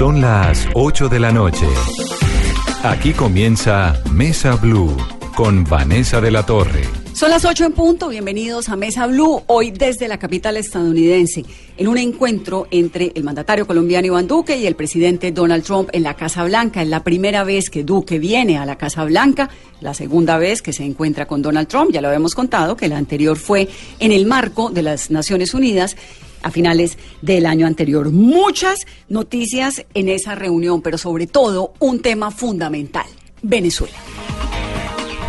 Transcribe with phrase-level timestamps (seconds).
[0.00, 1.66] Son las 8 de la noche.
[2.82, 4.96] Aquí comienza Mesa Blue
[5.36, 6.84] con Vanessa de la Torre.
[7.12, 11.44] Son las 8 en punto, bienvenidos a Mesa Blue, hoy desde la capital estadounidense,
[11.76, 16.04] en un encuentro entre el mandatario colombiano Iván Duque y el presidente Donald Trump en
[16.04, 16.80] la Casa Blanca.
[16.80, 19.50] Es la primera vez que Duque viene a la Casa Blanca,
[19.82, 22.96] la segunda vez que se encuentra con Donald Trump, ya lo habíamos contado, que la
[22.96, 25.94] anterior fue en el marco de las Naciones Unidas
[26.42, 28.10] a finales del año anterior.
[28.10, 33.06] Muchas noticias en esa reunión, pero sobre todo un tema fundamental,
[33.42, 33.96] Venezuela.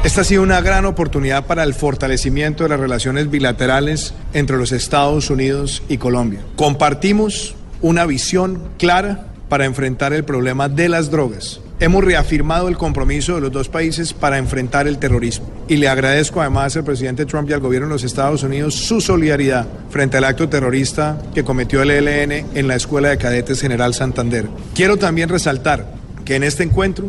[0.03, 4.71] Esta ha sido una gran oportunidad para el fortalecimiento de las relaciones bilaterales entre los
[4.71, 6.41] Estados Unidos y Colombia.
[6.55, 11.59] Compartimos una visión clara para enfrentar el problema de las drogas.
[11.81, 15.49] Hemos reafirmado el compromiso de los dos países para enfrentar el terrorismo.
[15.67, 19.01] Y le agradezco además al presidente Trump y al gobierno de los Estados Unidos su
[19.01, 23.95] solidaridad frente al acto terrorista que cometió el ELN en la Escuela de Cadetes General
[23.95, 24.47] Santander.
[24.75, 25.91] Quiero también resaltar
[26.23, 27.07] que en este encuentro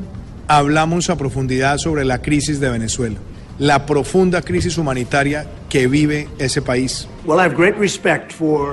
[0.48, 3.18] hablamos a profundidad sobre la crisis de Venezuela,
[3.58, 7.08] la profunda crisis humanitaria que vive ese país.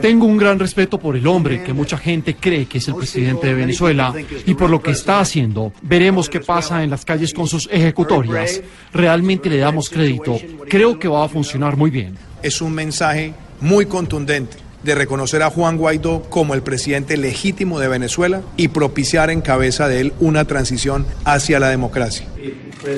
[0.01, 3.47] Tengo un gran respeto por el hombre que mucha gente cree que es el presidente
[3.47, 4.13] de Venezuela
[4.45, 5.71] y por lo que está haciendo.
[5.81, 8.61] Veremos qué pasa en las calles con sus ejecutorias.
[8.91, 10.41] Realmente le damos crédito.
[10.67, 12.17] Creo que va a funcionar muy bien.
[12.43, 17.87] Es un mensaje muy contundente de reconocer a Juan Guaidó como el presidente legítimo de
[17.87, 22.27] Venezuela y propiciar en cabeza de él una transición hacia la democracia.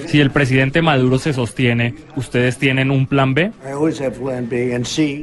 [0.07, 3.51] Si el presidente Maduro se sostiene, ¿ustedes tienen un plan B?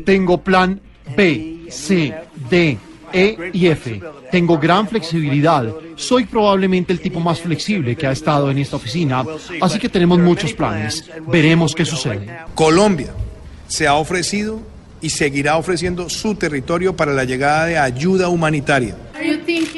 [0.05, 0.81] Tengo plan
[1.17, 2.15] B, C,
[2.51, 2.79] D,
[3.13, 4.01] E y F.
[4.31, 5.65] Tengo gran flexibilidad.
[5.97, 9.25] Soy probablemente el tipo más flexible que ha estado en esta oficina,
[9.61, 11.09] así que tenemos muchos planes.
[11.27, 12.27] Veremos qué sucede.
[12.55, 13.09] Colombia
[13.69, 14.61] se ha ofrecido
[15.01, 18.97] y seguirá ofreciendo su territorio para la llegada de ayuda humanitaria.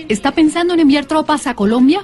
[0.08, 2.02] ¿Está pensando en enviar tropas a Colombia?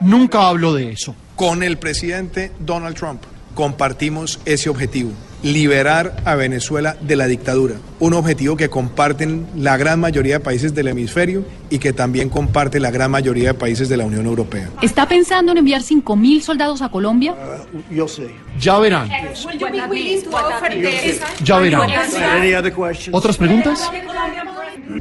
[0.00, 1.14] Nunca hablo de eso.
[1.36, 3.22] Con el presidente Donald Trump
[3.54, 5.10] compartimos ese objetivo,
[5.42, 10.74] liberar a Venezuela de la dictadura, un objetivo que comparten la gran mayoría de países
[10.74, 14.70] del hemisferio y que también comparte la gran mayoría de países de la Unión Europea.
[14.82, 17.34] ¿Está pensando en enviar 5.000 soldados a Colombia?
[18.58, 19.08] Ya verán.
[21.44, 21.90] Ya verán.
[23.12, 23.90] ¿Otras preguntas?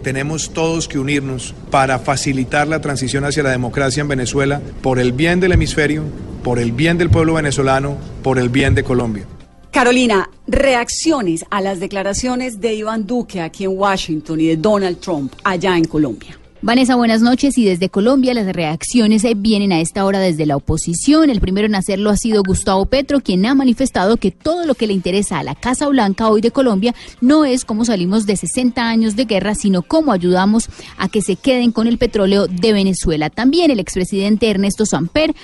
[0.03, 5.13] Tenemos todos que unirnos para facilitar la transición hacia la democracia en Venezuela por el
[5.13, 6.03] bien del hemisferio,
[6.43, 9.25] por el bien del pueblo venezolano, por el bien de Colombia.
[9.71, 15.33] Carolina, reacciones a las declaraciones de Iván Duque aquí en Washington y de Donald Trump
[15.43, 16.37] allá en Colombia.
[16.61, 17.57] Vanessa, buenas noches.
[17.57, 21.29] Y desde Colombia las reacciones eh, vienen a esta hora desde la oposición.
[21.29, 24.87] El primero en hacerlo ha sido Gustavo Petro, quien ha manifestado que todo lo que
[24.87, 28.81] le interesa a la Casa Blanca hoy de Colombia no es cómo salimos de 60
[28.81, 33.29] años de guerra, sino cómo ayudamos a que se queden con el petróleo de Venezuela.
[33.29, 35.35] También el expresidente Ernesto Samper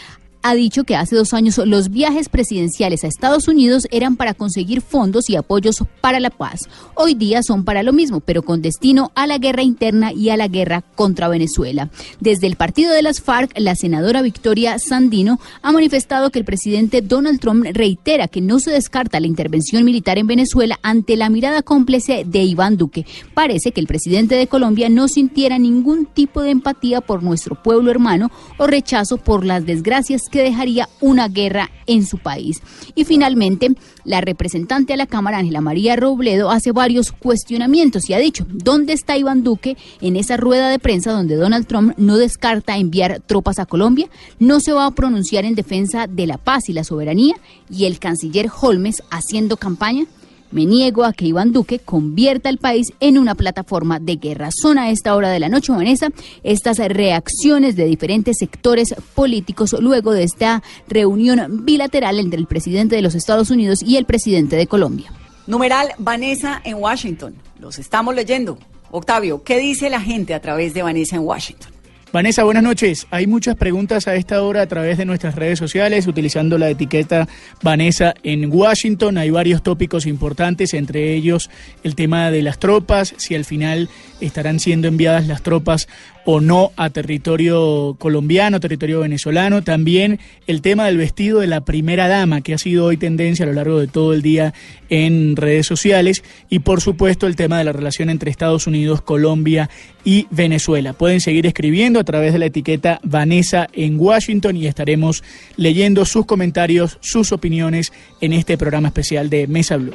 [0.43, 4.81] ha dicho que hace dos años los viajes presidenciales a Estados Unidos eran para conseguir
[4.81, 6.67] fondos y apoyos para la paz.
[6.95, 10.37] Hoy día son para lo mismo, pero con destino a la guerra interna y a
[10.37, 11.89] la guerra contra Venezuela.
[12.19, 17.01] Desde el partido de las FARC, la senadora Victoria Sandino ha manifestado que el presidente
[17.01, 21.61] Donald Trump reitera que no se descarta la intervención militar en Venezuela ante la mirada
[21.61, 23.05] cómplice de Iván Duque.
[23.33, 27.91] Parece que el presidente de Colombia no sintiera ningún tipo de empatía por nuestro pueblo
[27.91, 32.59] hermano o rechazo por las desgracias que dejaría una guerra en su país.
[32.95, 38.17] Y finalmente, la representante a la Cámara, Ángela María Robledo, hace varios cuestionamientos y ha
[38.17, 42.77] dicho, ¿dónde está Iván Duque en esa rueda de prensa donde Donald Trump no descarta
[42.77, 44.09] enviar tropas a Colombia?
[44.39, 47.35] No se va a pronunciar en defensa de la paz y la soberanía
[47.69, 50.07] y el canciller Holmes haciendo campaña.
[50.53, 54.49] Me niego a que Iván Duque convierta al país en una plataforma de guerra.
[54.51, 56.09] Son a esta hora de la noche, Vanessa,
[56.43, 63.01] estas reacciones de diferentes sectores políticos luego de esta reunión bilateral entre el presidente de
[63.01, 65.11] los Estados Unidos y el presidente de Colombia.
[65.47, 67.33] Numeral Vanessa en Washington.
[67.59, 68.59] Los estamos leyendo.
[68.91, 71.72] Octavio, ¿qué dice la gente a través de Vanessa en Washington?
[72.13, 73.07] Vanessa, buenas noches.
[73.09, 77.27] Hay muchas preguntas a esta hora a través de nuestras redes sociales utilizando la etiqueta
[77.63, 79.17] Vanessa en Washington.
[79.17, 81.49] Hay varios tópicos importantes, entre ellos
[81.83, 83.89] el tema de las tropas, si al final
[84.21, 85.87] estarán siendo enviadas las tropas
[86.25, 89.63] o no a territorio colombiano, territorio venezolano.
[89.63, 93.47] También el tema del vestido de la primera dama, que ha sido hoy tendencia a
[93.47, 94.53] lo largo de todo el día
[94.89, 96.23] en redes sociales.
[96.49, 99.69] Y por supuesto el tema de la relación entre Estados Unidos, Colombia
[100.05, 100.93] y Venezuela.
[100.93, 105.23] Pueden seguir escribiendo a través de la etiqueta Vanessa en Washington y estaremos
[105.55, 109.93] leyendo sus comentarios, sus opiniones en este programa especial de Mesa Blue.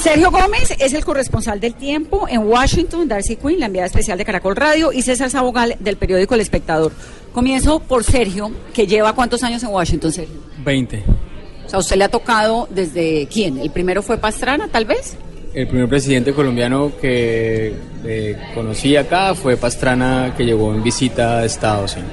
[0.00, 4.24] Sergio Gómez es el corresponsal del tiempo en Washington, Darcy Quinn, la enviada especial de
[4.24, 6.92] Caracol Radio, y César Sabogal del periódico El Espectador.
[7.32, 10.36] Comienzo por Sergio, que lleva cuántos años en Washington, Sergio?
[10.64, 11.04] 20.
[11.66, 13.58] O sea, ¿usted le ha tocado desde quién?
[13.58, 15.16] ¿El primero fue Pastrana, tal vez?
[15.54, 17.74] El primer presidente colombiano que
[18.04, 22.12] eh, conocí acá fue Pastrana, que llegó en visita a Estados Unidos.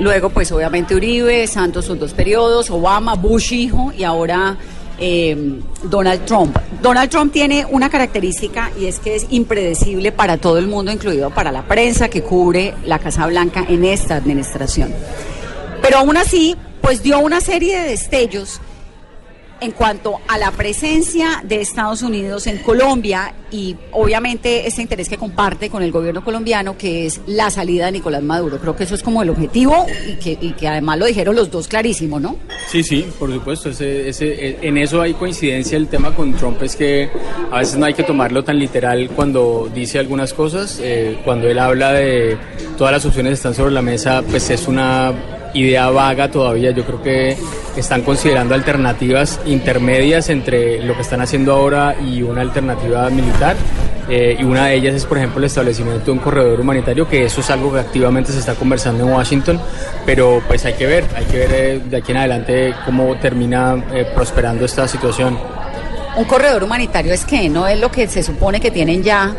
[0.00, 4.56] Luego, pues obviamente Uribe, Santos sus dos periodos, Obama, Bush hijo y ahora
[4.98, 6.56] eh, Donald Trump.
[6.80, 11.30] Donald Trump tiene una característica y es que es impredecible para todo el mundo, incluido
[11.30, 14.92] para la prensa que cubre la Casa Blanca en esta administración.
[15.82, 18.60] Pero aún así, pues dio una serie de destellos
[19.62, 25.16] en cuanto a la presencia de Estados Unidos en Colombia y obviamente ese interés que
[25.18, 28.58] comparte con el gobierno colombiano, que es la salida de Nicolás Maduro.
[28.58, 29.86] Creo que eso es como el objetivo
[30.40, 32.36] y que, además lo dijeron los dos clarísimo, ¿no?
[32.68, 33.68] Sí, sí, por supuesto.
[33.68, 35.76] Ese, ese, en eso hay coincidencia.
[35.76, 37.10] El tema con Trump es que
[37.50, 40.80] a veces no hay que tomarlo tan literal cuando dice algunas cosas.
[40.82, 42.36] Eh, cuando él habla de
[42.76, 45.12] todas las opciones que están sobre la mesa, pues es una
[45.54, 46.70] idea vaga todavía.
[46.70, 47.36] Yo creo que
[47.76, 53.56] están considerando alternativas intermedias entre lo que están haciendo ahora y una alternativa militar.
[54.08, 57.24] Eh, y una de ellas es, por ejemplo, el establecimiento de un corredor humanitario, que
[57.24, 59.60] eso es algo que activamente se está conversando en Washington,
[60.04, 63.82] pero pues hay que ver, hay que ver eh, de aquí en adelante cómo termina
[63.94, 65.38] eh, prosperando esta situación.
[66.16, 69.34] Un corredor humanitario es que no es lo que se supone que tienen ya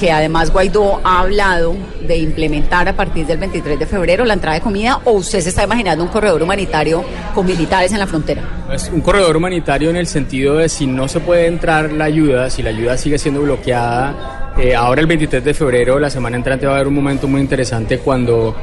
[0.00, 1.76] que además Guaidó ha hablado
[2.08, 5.50] de implementar a partir del 23 de febrero la entrada de comida o usted se
[5.50, 7.04] está imaginando un corredor humanitario
[7.34, 8.42] con militares en la frontera?
[8.72, 12.48] Es un corredor humanitario en el sentido de si no se puede entrar la ayuda,
[12.48, 16.66] si la ayuda sigue siendo bloqueada, eh, ahora el 23 de febrero, la semana entrante
[16.66, 18.56] va a haber un momento muy interesante cuando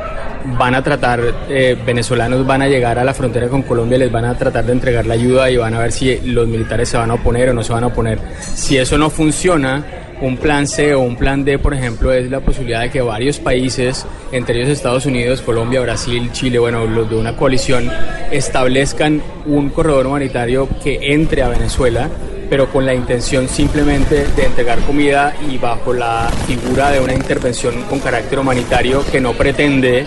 [0.57, 4.25] van a tratar, eh, venezolanos van a llegar a la frontera con Colombia, les van
[4.25, 7.11] a tratar de entregar la ayuda y van a ver si los militares se van
[7.11, 8.19] a oponer o no se van a oponer.
[8.39, 12.39] Si eso no funciona, un plan C o un plan D, por ejemplo, es la
[12.39, 17.15] posibilidad de que varios países, entre ellos Estados Unidos, Colombia, Brasil, Chile, bueno, los de
[17.15, 17.89] una coalición,
[18.31, 22.09] establezcan un corredor humanitario que entre a Venezuela,
[22.49, 27.83] pero con la intención simplemente de entregar comida y bajo la figura de una intervención
[27.83, 30.05] con carácter humanitario que no pretende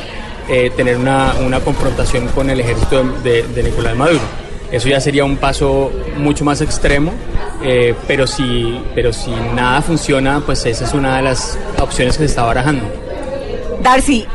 [0.49, 4.40] eh, tener una, una, confrontación con el ejército de, de Nicolás Maduro.
[4.73, 7.13] Eso ya sería un paso mucho más extremo,
[7.63, 12.25] eh, pero, si, pero si nada funciona, pues esa es una de las opciones que
[12.25, 12.85] se está barajando.
[13.83, 14.27] Darcy,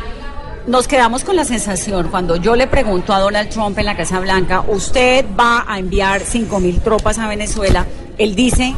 [0.67, 4.19] nos quedamos con la sensación cuando yo le pregunto a Donald Trump en la Casa
[4.19, 7.85] Blanca, usted va a enviar 5 mil tropas a Venezuela,
[8.17, 8.75] él dice,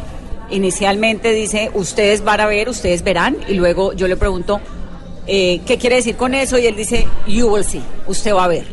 [0.51, 4.61] inicialmente dice, ustedes van a ver, ustedes verán, y luego yo le pregunto,
[5.25, 6.59] eh, ¿qué quiere decir con eso?
[6.59, 8.65] Y él dice, you will see, usted va a ver.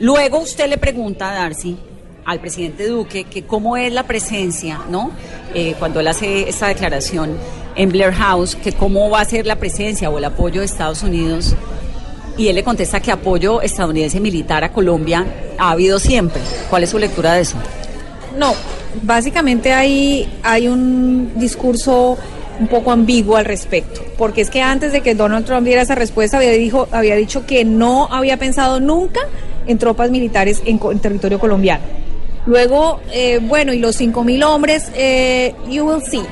[0.00, 1.76] Luego usted le pregunta a Darcy,
[2.28, 5.12] al presidente Duque que cómo es la presencia, ¿no?
[5.54, 7.38] Eh, cuando él hace esta declaración
[7.74, 11.02] en Blair House, que cómo va a ser la presencia o el apoyo de Estados
[11.02, 11.56] Unidos.
[12.36, 15.24] Y él le contesta que apoyo estadounidense militar a Colombia
[15.56, 16.42] ha habido siempre.
[16.68, 17.56] ¿Cuál es su lectura de eso?
[18.36, 18.52] No,
[19.02, 22.18] básicamente hay, hay un discurso
[22.60, 25.94] un poco ambiguo al respecto, porque es que antes de que Donald Trump diera esa
[25.94, 29.20] respuesta había, dijo, había dicho que no había pensado nunca
[29.66, 32.07] en tropas militares en, en territorio colombiano.
[32.48, 36.22] Luego, eh, bueno, y los 5.000 hombres, eh, you will see.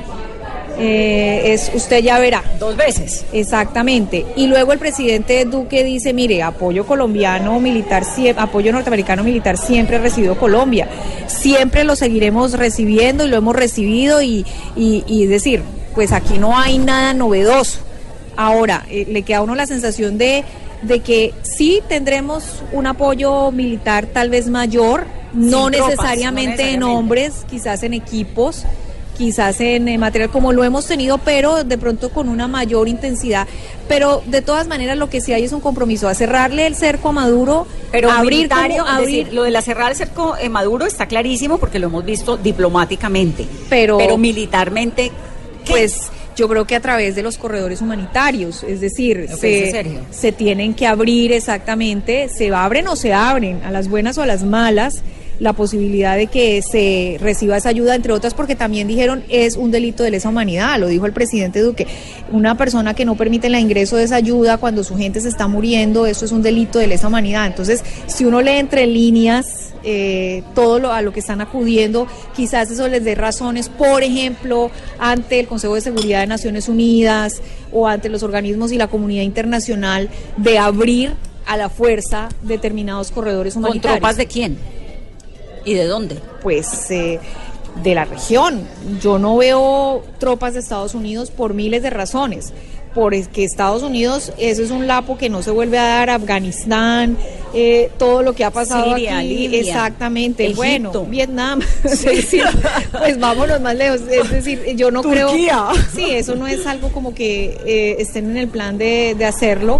[0.79, 2.43] Eh, es usted ya verá.
[2.59, 3.23] Dos veces.
[3.31, 4.25] Exactamente.
[4.35, 8.01] Y luego el presidente Duque dice, mire, apoyo colombiano militar,
[8.35, 10.87] apoyo norteamericano militar siempre ha recibido Colombia.
[11.27, 14.43] Siempre lo seguiremos recibiendo y lo hemos recibido y,
[14.75, 15.61] y, decir,
[15.93, 17.81] pues aquí no hay nada novedoso.
[18.35, 20.43] Ahora, le queda a uno la sensación de,
[20.81, 27.83] de que sí tendremos un apoyo militar tal vez mayor, no, necesariamente en hombres, quizás
[27.83, 28.65] en equipos,
[29.17, 33.47] quizás en eh, material como lo hemos tenido, pero de pronto con una mayor intensidad.
[33.87, 37.09] Pero de todas maneras lo que sí hay es un compromiso a cerrarle el cerco
[37.09, 39.33] a Maduro, pero abrir, abrir...
[39.33, 43.47] lo de la cerrar el cerco a Maduro está clarísimo porque lo hemos visto diplomáticamente,
[43.69, 45.11] pero, pero militarmente,
[45.67, 50.75] pues Yo creo que a través de los corredores humanitarios, es decir, se, se tienen
[50.75, 55.01] que abrir exactamente, se abren o se abren, a las buenas o a las malas,
[55.39, 59.71] la posibilidad de que se reciba esa ayuda, entre otras porque también dijeron es un
[59.71, 61.87] delito de lesa humanidad, lo dijo el presidente Duque.
[62.31, 65.47] Una persona que no permite el ingreso de esa ayuda cuando su gente se está
[65.47, 67.45] muriendo, eso es un delito de lesa humanidad.
[67.45, 72.69] Entonces, si uno lee entre líneas eh, todo lo, a lo que están acudiendo, quizás
[72.71, 77.41] eso les dé razones, por ejemplo, ante el Consejo de Seguridad de Naciones Unidas
[77.71, 81.13] o ante los organismos y la comunidad internacional de abrir
[81.45, 83.99] a la fuerza determinados corredores ¿Con humanitarios.
[83.99, 84.57] tropas de quién?
[85.67, 86.17] ¿Y de dónde?
[86.41, 87.19] Pues eh,
[87.83, 88.61] de la región.
[89.01, 92.53] Yo no veo tropas de Estados Unidos por miles de razones.
[92.95, 97.15] Porque Estados Unidos, eso es un lapo que no se vuelve a dar, Afganistán,
[97.53, 100.57] eh, todo lo que ha pasado Siria, aquí, Libia, exactamente, Egipto.
[100.57, 105.67] bueno, Vietnam, pues vámonos más lejos, es decir, yo no Turquía.
[105.69, 109.25] creo, sí, eso no es algo como que eh, estén en el plan de, de
[109.25, 109.79] hacerlo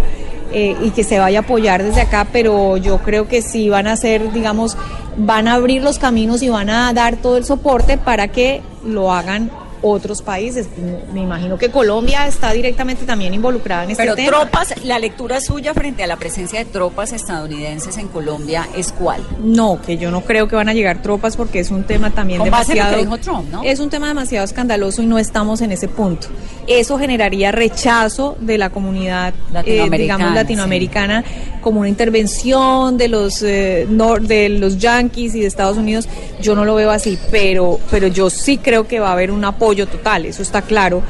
[0.52, 3.86] eh, y que se vaya a apoyar desde acá, pero yo creo que sí van
[3.86, 4.76] a hacer, digamos,
[5.16, 9.12] van a abrir los caminos y van a dar todo el soporte para que lo
[9.12, 9.50] hagan
[9.82, 10.66] otros países.
[11.12, 14.28] Me imagino que Colombia está directamente también involucrada en este Pero tema.
[14.30, 19.20] tropas, la lectura suya frente a la presencia de tropas estadounidenses en Colombia es cuál?
[19.42, 22.40] No, que yo no creo que van a llegar tropas porque es un tema también
[22.40, 22.96] Con base en lo demasiado.
[22.96, 23.62] que dijo Trump, ¿no?
[23.64, 26.28] Es un tema demasiado escandaloso y no estamos en ese punto.
[26.66, 31.24] Eso generaría rechazo de la comunidad, eh, Latinoamericana, digamos, latinoamericana,
[31.60, 36.08] como una intervención de los eh, nor- de los yanquis y de Estados Unidos.
[36.40, 39.44] Yo no lo veo así, pero, pero yo sí creo que va a haber un
[39.44, 41.02] apoyo total, eso está claro,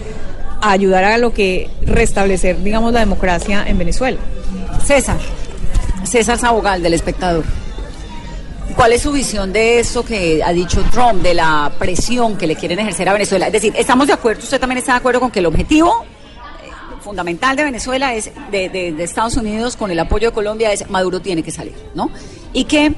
[0.61, 4.19] a ayudar a lo que restablecer, digamos, la democracia en Venezuela.
[4.85, 5.19] César,
[6.05, 7.45] César Sabogal del espectador.
[8.77, 12.55] ¿Cuál es su visión de eso que ha dicho Trump, de la presión que le
[12.55, 13.47] quieren ejercer a Venezuela?
[13.47, 16.05] Es decir, ¿estamos de acuerdo, usted también está de acuerdo con que el objetivo
[16.65, 20.73] eh, fundamental de Venezuela es, de, de- de Estados Unidos con el apoyo de Colombia,
[20.73, 22.11] es Maduro tiene que salir, ¿no?
[22.53, 22.95] Y que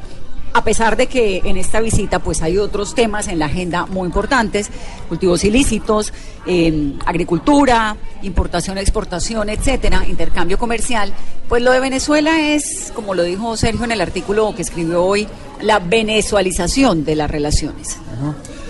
[0.52, 4.07] a pesar de que en esta visita pues hay otros temas en la agenda muy
[4.07, 4.71] importantes,
[5.09, 6.12] cultivos ilícitos,
[6.47, 11.12] eh, agricultura, importación, exportación, etcétera, intercambio comercial,
[11.49, 15.28] pues lo de Venezuela es, como lo dijo Sergio en el artículo que escribió hoy,
[15.61, 17.99] la venezualización de las relaciones.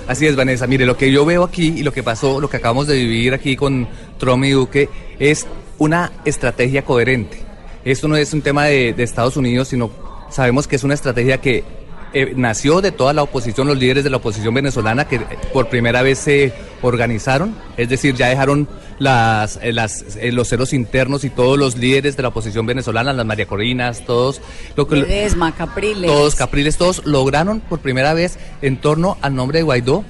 [0.06, 0.66] Así es, Vanessa.
[0.66, 3.32] Mire, lo que yo veo aquí y lo que pasó, lo que acabamos de vivir
[3.32, 5.46] aquí con Trump y Duque, es
[5.78, 7.40] una estrategia coherente.
[7.84, 11.64] Esto no es un tema de Estados Unidos, sino sabemos que es una estrategia que
[12.12, 15.68] eh, nació de toda la oposición, los líderes de la oposición venezolana que eh, por
[15.68, 18.68] primera vez se organizaron, es decir, ya dejaron
[18.98, 23.12] las, eh, las, eh, los ceros internos y todos los líderes de la oposición venezolana,
[23.12, 24.40] las María Corinas, todos,
[24.74, 26.10] lo que, Ledesma, Capriles.
[26.10, 30.04] todos Capriles, todos lograron por primera vez en torno al nombre de Guaidó,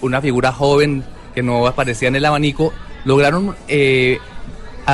[0.00, 1.04] una figura joven
[1.36, 2.72] que no aparecía en el abanico,
[3.04, 4.18] lograron eh,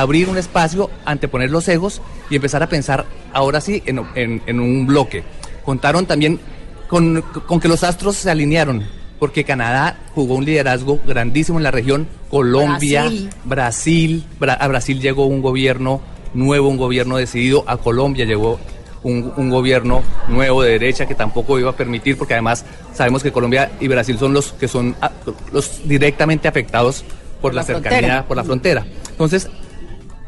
[0.01, 4.59] abrir un espacio, anteponer los egos y empezar a pensar ahora sí en, en- en
[4.59, 5.23] un bloque.
[5.63, 6.39] Contaron también
[6.87, 8.85] con, con que los astros se alinearon,
[9.19, 13.29] porque Canadá jugó un liderazgo grandísimo en la región, Colombia, Brasil.
[13.45, 16.01] Brasil, Bra- a Brasil llegó un gobierno
[16.33, 18.59] nuevo, un gobierno decidido, a Colombia llegó
[19.03, 23.31] un, un gobierno nuevo de derecha que tampoco iba a permitir, porque además sabemos que
[23.31, 25.11] Colombia y Brasil son los que son ah,
[25.53, 27.03] los directamente afectados
[27.41, 28.85] por, Por la, la cercanía, por la frontera.
[29.11, 29.47] Entonces,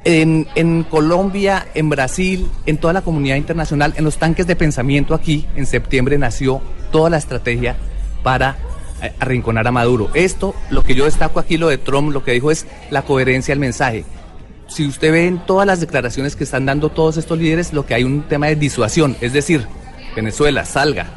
[0.07, 5.45] en, Colombia, en Brasil, en toda la comunidad internacional, en los tanques de pensamiento aquí,
[5.57, 6.61] en septiembre nació
[6.93, 7.75] toda la estrategia
[8.23, 8.57] para
[9.01, 10.09] eh, arrinconar a Maduro.
[10.13, 13.51] Esto, lo que yo destaco aquí, lo de Trump, lo que dijo es la coherencia
[13.51, 14.05] del mensaje.
[14.67, 17.93] Si usted ve en todas las declaraciones que están dando todos estos líderes, lo que
[17.93, 19.67] hay un tema de disuasión, es decir,
[20.15, 21.07] Venezuela, salga.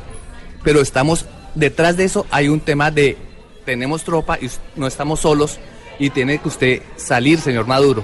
[0.65, 3.17] Pero estamos, detrás de eso hay un tema de,
[3.65, 5.61] tenemos tropa y no estamos solos
[6.01, 8.03] y tiene que usted salir, señor Maduro.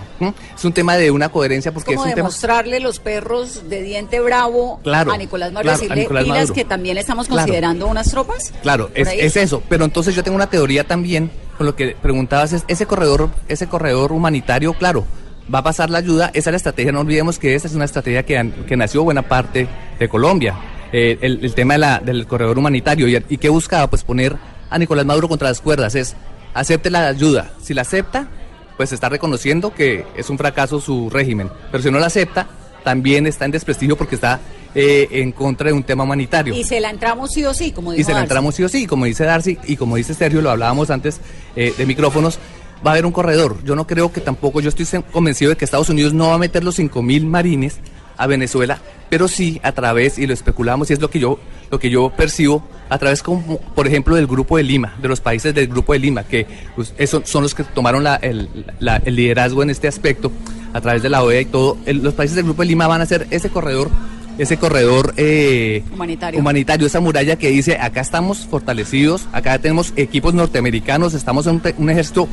[0.55, 2.29] Es un tema de una coherencia porque como es un tema...
[2.29, 6.39] demostrarle los perros de diente bravo Claro, a Nicolás Maduro, claro, a decirle, Nicolás "Pilas
[6.39, 6.55] Maduro".
[6.55, 7.43] que también estamos Claro.
[7.43, 8.53] considerando unas tropas.
[8.63, 9.63] Claro, ¿Por es, eso.
[9.69, 13.67] Pero entonces yo tengo una teoría también con lo que preguntabas, es ese corredor, ese
[13.67, 15.07] corredor humanitario, claro,
[15.53, 17.87] va a pasar la ayuda, esa es la estrategia, no olvidemos que esa es una
[17.87, 19.67] estrategia que, que nació buena parte
[19.99, 20.55] de Colombia,
[20.93, 23.09] Eh, el, el tema de la- del corredor humanitario.
[23.09, 23.89] ¿Y, ¿Y qué buscaba?
[23.89, 24.37] Pues poner
[24.71, 26.15] a Nicolás Maduro contra las cuerdas, es
[26.57, 28.29] acepte la ayuda, si la acepta,
[28.77, 32.47] pues está reconociendo que es un fracaso su régimen, pero si no la acepta,
[32.83, 34.41] también está en desprestigio porque está
[34.75, 37.93] eh, en contra de un tema humanitario Y se la entramos sí o sí, como
[37.93, 38.25] dijo y se la Darcy.
[38.25, 41.21] entramos sí o sí, como dice Darcy y como dice Sergio, lo hablábamos antes
[41.57, 42.39] eh, de micrófonos,
[42.87, 43.57] va a haber un corredor.
[43.65, 46.39] Yo no creo que tampoco, yo estoy convencido de que Estados Unidos no va a
[46.39, 47.79] meter los 5 mil marines
[48.17, 51.39] a Venezuela pero sí a través, y lo especulamos, y es lo que yo,
[51.71, 55.21] lo que yo percibo, a través, como, por ejemplo, del Grupo de Lima, de los
[55.21, 56.47] países del Grupo de Lima, que
[56.77, 58.49] pues, eso son los que tomaron la- el,
[58.81, 60.31] la- el liderazgo en este aspecto,
[60.73, 61.79] a través de la OEA y todo.
[61.87, 63.91] El- los países del Grupo de Lima van a hacer ese corredor,
[64.39, 66.39] ese corredor eh, Humanitario.
[66.39, 71.63] humanitario, esa muralla que dice, acá estamos fortalecidos, acá tenemos equipos norteamericanos, estamos en un,
[71.79, 72.29] un ejército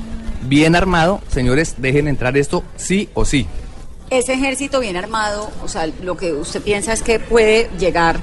[0.47, 3.47] bien armado, señores, dejen entrar esto sí o sí.
[4.13, 8.20] Ese ejército bien armado, o sea, lo que usted piensa es que puede llegar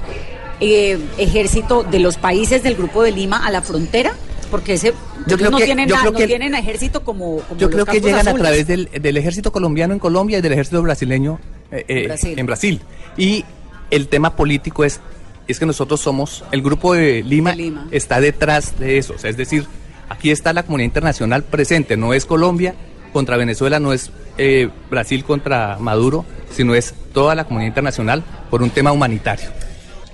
[0.59, 4.13] eh, ejército de los países del Grupo de Lima a la frontera,
[4.49, 4.93] porque ese
[5.27, 7.67] Yo creo no que- tienen yo nada- creo no que- tienen ejército como, como Yo
[7.67, 10.81] los creo que llegan a través del, del ejército colombiano en Colombia y del ejército
[10.81, 11.39] brasileño
[11.71, 12.37] eh, eh, Brasil.
[12.39, 12.81] en Brasil.
[13.17, 13.43] Y
[13.89, 14.99] el tema político es,
[15.47, 17.55] es que nosotros somos, el grupo de Lima,
[17.91, 19.13] está detrás de eso.
[19.15, 19.65] O sea, es decir,
[20.09, 22.75] aquí está la comunidad internacional presente, no es Colombia
[23.13, 28.61] contra Venezuela, no es eh, Brasil contra Maduro, sino es toda la comunidad internacional por
[28.61, 29.49] un tema humanitario.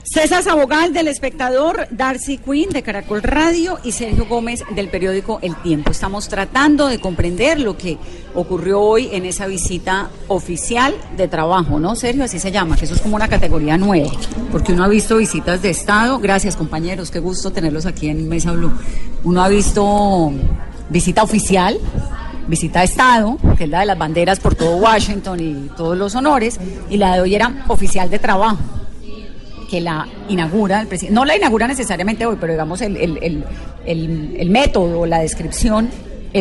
[0.09, 5.53] César Sabogal del Espectador, Darcy Quinn de Caracol Radio y Sergio Gómez del periódico El
[5.57, 5.91] Tiempo.
[5.91, 7.97] Estamos tratando de comprender lo que
[8.33, 12.23] ocurrió hoy en esa visita oficial de trabajo, ¿no, Sergio?
[12.23, 14.09] Así se llama, que eso es como una categoría nueva,
[14.49, 16.19] porque uno ha visto visitas de Estado.
[16.19, 18.71] Gracias, compañeros, qué gusto tenerlos aquí en Mesa Blue.
[19.25, 20.31] Uno ha visto
[20.89, 21.77] visita oficial,
[22.47, 26.15] visita de Estado, que es la de las banderas por todo Washington y todos los
[26.15, 28.57] honores, y la de hoy era oficial de trabajo
[29.69, 31.13] que la inaugura el presidente.
[31.13, 33.19] No la inaugura necesariamente hoy, pero digamos el, el,
[33.85, 35.89] el, el, método, la descripción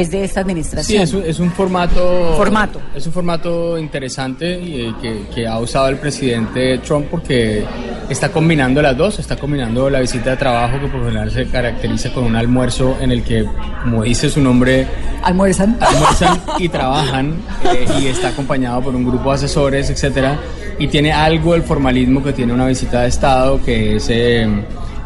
[0.01, 1.03] es de esta Sí, administración.
[1.03, 2.35] es un, es un formato.
[2.37, 2.81] Formato.
[2.95, 7.65] Es un formato interesante y, eh, que, que ha usado el presidente Trump porque
[8.09, 9.19] está combinando las dos.
[9.19, 12.97] Está combinando la visita de trabajo que por lo general se caracteriza con un almuerzo
[13.01, 13.45] en el que,
[13.83, 14.87] como dice su nombre,
[15.23, 17.35] almuerzan, almuerzan y trabajan
[17.65, 20.39] eh, y está acompañado por un grupo de asesores, etcétera.
[20.79, 24.47] Y tiene algo del formalismo que tiene una visita de Estado, que es eh,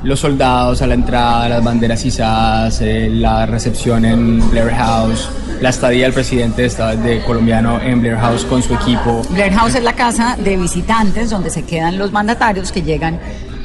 [0.03, 5.29] los soldados a la entrada, las banderas izadas, eh, la recepción en Blair House,
[5.61, 9.23] la estadía del presidente de, de colombiano en Blair House con su equipo.
[9.31, 13.21] Blair House es la casa de visitantes donde se quedan los mandatarios que llegan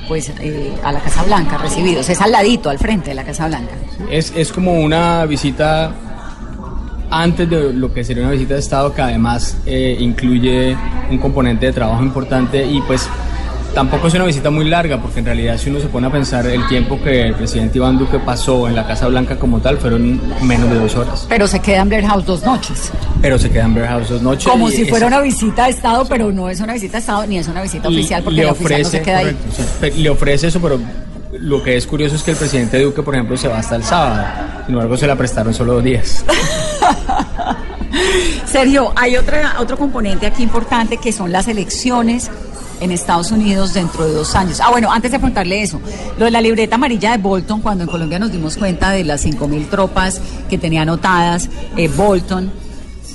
[0.07, 2.09] pues eh, a la Casa Blanca recibidos.
[2.09, 3.73] Es al ladito, al frente de la Casa Blanca.
[4.11, 5.91] Es, es como una visita
[7.09, 10.75] antes de lo que sería una visita de Estado que además eh, incluye
[11.09, 13.07] un componente de trabajo importante y pues
[13.75, 16.47] tampoco es una visita muy larga porque en realidad si uno se pone a pensar
[16.47, 20.19] el tiempo que el presidente Iván Duque pasó en la Casa Blanca como tal fueron
[20.41, 21.25] menos de dos horas.
[21.29, 22.91] Pero se queda en Blair House dos noches.
[23.21, 24.47] Pero se queda en Blair House dos noches.
[24.47, 27.37] Como si fuera una visita de Estado, pero no es una visita de Estado ni
[27.37, 29.25] es una visita oficial porque le la oficial no se queda ahí.
[29.25, 30.79] correcto, sí, pe- le ofrece eso, pero
[31.37, 33.83] lo que es curioso es que el presidente Duque, por ejemplo, se va hasta el
[33.83, 34.23] sábado.
[34.65, 36.23] Sin embargo, se la prestaron solo dos días.
[38.45, 42.29] Sergio, hay otra, otro componente aquí importante que son las elecciones
[42.81, 44.59] en Estados Unidos dentro de dos años.
[44.59, 45.79] Ah, bueno, antes de preguntarle eso,
[46.17, 49.25] lo de la libreta amarilla de Bolton, cuando en Colombia nos dimos cuenta de las
[49.25, 52.51] 5.000 tropas que tenía anotadas eh, Bolton,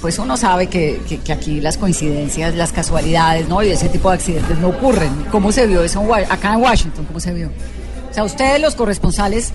[0.00, 3.62] pues uno sabe que, que- que aquí las coincidencias, las casualidades, ¿no?
[3.62, 5.10] Y ese tipo de accidentes no ocurren.
[5.30, 7.04] ¿Cómo se vio eso en acá en Washington?
[7.04, 7.48] ¿Cómo se vio?
[8.10, 9.52] O sea, ustedes los corresponsales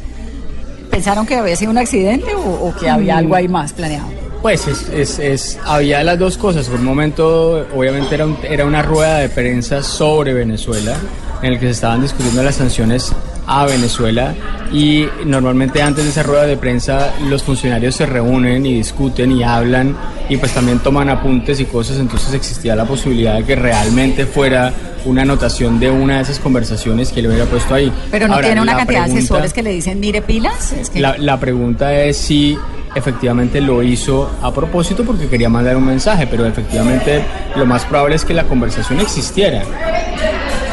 [0.91, 3.17] pensaron que había sido un accidente o, o que había Mm.
[3.17, 4.07] algo ahí más planeado.
[4.45, 6.67] Pues es, es, es- había las dos cosas.
[6.67, 10.95] Por un momento, obviamente, era, un- era una rueda de prensa sobre Venezuela,
[11.41, 13.11] en el que se estaban discutiendo las sanciones
[13.47, 14.35] a Venezuela.
[14.71, 19.41] Y normalmente antes de esa rueda de prensa, los funcionarios se reúnen y discuten y
[19.41, 19.97] hablan
[20.29, 21.97] y pues también toman apuntes y cosas.
[21.97, 24.71] Entonces existía la posibilidad de que realmente fuera
[25.05, 27.91] una anotación de una de esas conversaciones que le hubiera puesto ahí.
[28.11, 30.71] Pero no Ahora, tiene una cantidad de pregunta- asesores que le dicen, mire pilas.
[30.73, 32.55] Es que la, la pregunta es si
[32.95, 37.23] efectivamente lo hizo a propósito porque quería mandar un mensaje, pero efectivamente
[37.55, 39.63] lo más probable es que la conversación existiera.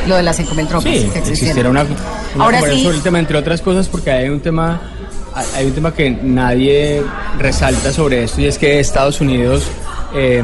[0.07, 2.83] lo de las 5.000 tropas Sí, que existiera una, una Ahora conversación sí.
[2.85, 4.81] sobre el tema, entre otras cosas, porque hay un tema,
[5.57, 7.03] hay un tema que nadie
[7.39, 9.65] resalta sobre esto y es que Estados Unidos
[10.15, 10.43] eh,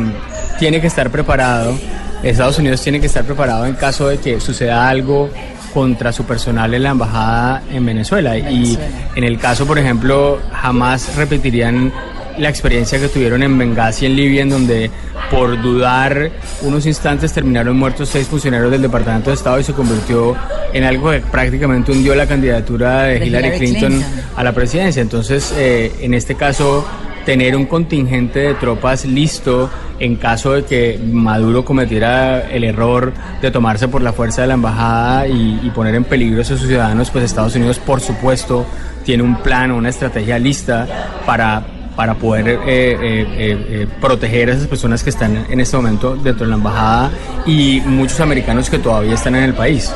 [0.59, 1.75] tiene que estar preparado.
[2.23, 5.31] Estados Unidos tiene que estar preparado en caso de que suceda algo
[5.79, 8.37] contra su personal en la embajada en Venezuela.
[8.37, 8.77] Y
[9.14, 11.93] en el caso, por ejemplo, jamás repetirían
[12.37, 14.91] la experiencia que tuvieron en Benghazi, en Libia, en donde
[15.31, 20.35] por dudar unos instantes terminaron muertos seis funcionarios del Departamento de Estado y se convirtió
[20.73, 24.23] en algo que prácticamente hundió la candidatura de, De Hillary, Hillary Clinton, Clinton.
[24.35, 25.01] a la presidencia.
[25.01, 26.85] Entonces, eh, en este caso,
[27.25, 33.51] tener un contingente de tropas listo en caso de que Maduro cometiera el error de
[33.51, 37.25] tomarse por la fuerza de la embajada y, poner en peligro a sus ciudadanos, pues
[37.25, 38.67] Estados Unidos, por supuesto,
[39.05, 40.87] tiene un plan una estrategia lista
[41.25, 41.65] para
[41.99, 46.47] para poder eh, eh, eh, proteger a esas personas que están en este momento dentro
[46.47, 47.11] de la embajada
[47.45, 49.91] y muchos americanos que todavía están en el país.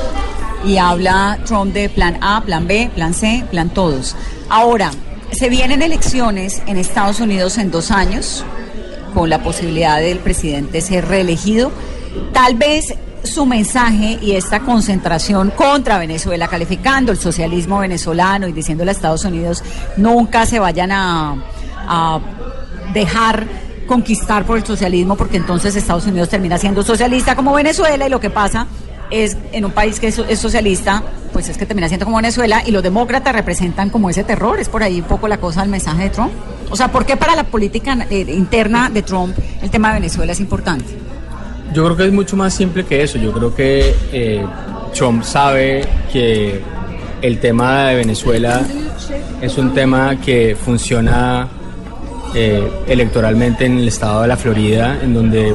[0.65, 4.17] Y habla Trump de plan A, plan B, plan C, plan todos.
[4.49, 4.91] Ahora,
[5.31, 8.45] se vienen elecciones en Estados Unidos en dos años,
[9.13, 11.71] con la posibilidad del presidente ser reelegido.
[12.33, 12.95] Tal vez
[13.25, 19.25] su mensaje y esta concentración contra Venezuela, calificando el socialismo venezolano y diciéndole a Estados
[19.25, 19.63] Unidos
[19.97, 22.21] nunca se vayan a,
[22.93, 23.47] dejar
[23.87, 28.21] conquistar por el socialismo, porque entonces Estados Unidos termina siendo socialista como Venezuela y lo
[28.21, 28.67] que pasa
[29.11, 32.71] es en un país que es socialista, pues es que termina siendo como Venezuela y
[32.71, 34.61] los demócratas representan como ese terror.
[34.61, 36.33] Es por ahí un poco la cosa del mensaje de Trump.
[36.71, 40.33] O sea, ¿por qué para la política eh, interna de Trump el tema de Venezuela
[40.33, 40.85] es importante?
[41.73, 43.19] Yo creo que es mucho más simple que eso.
[43.19, 44.45] Yo creo que eh,
[44.95, 46.61] Trump sabe que
[47.23, 48.63] el tema de Venezuela
[49.41, 51.49] es un tema que funciona
[52.35, 55.55] eh, electoralmente en el estado de la Florida, en donde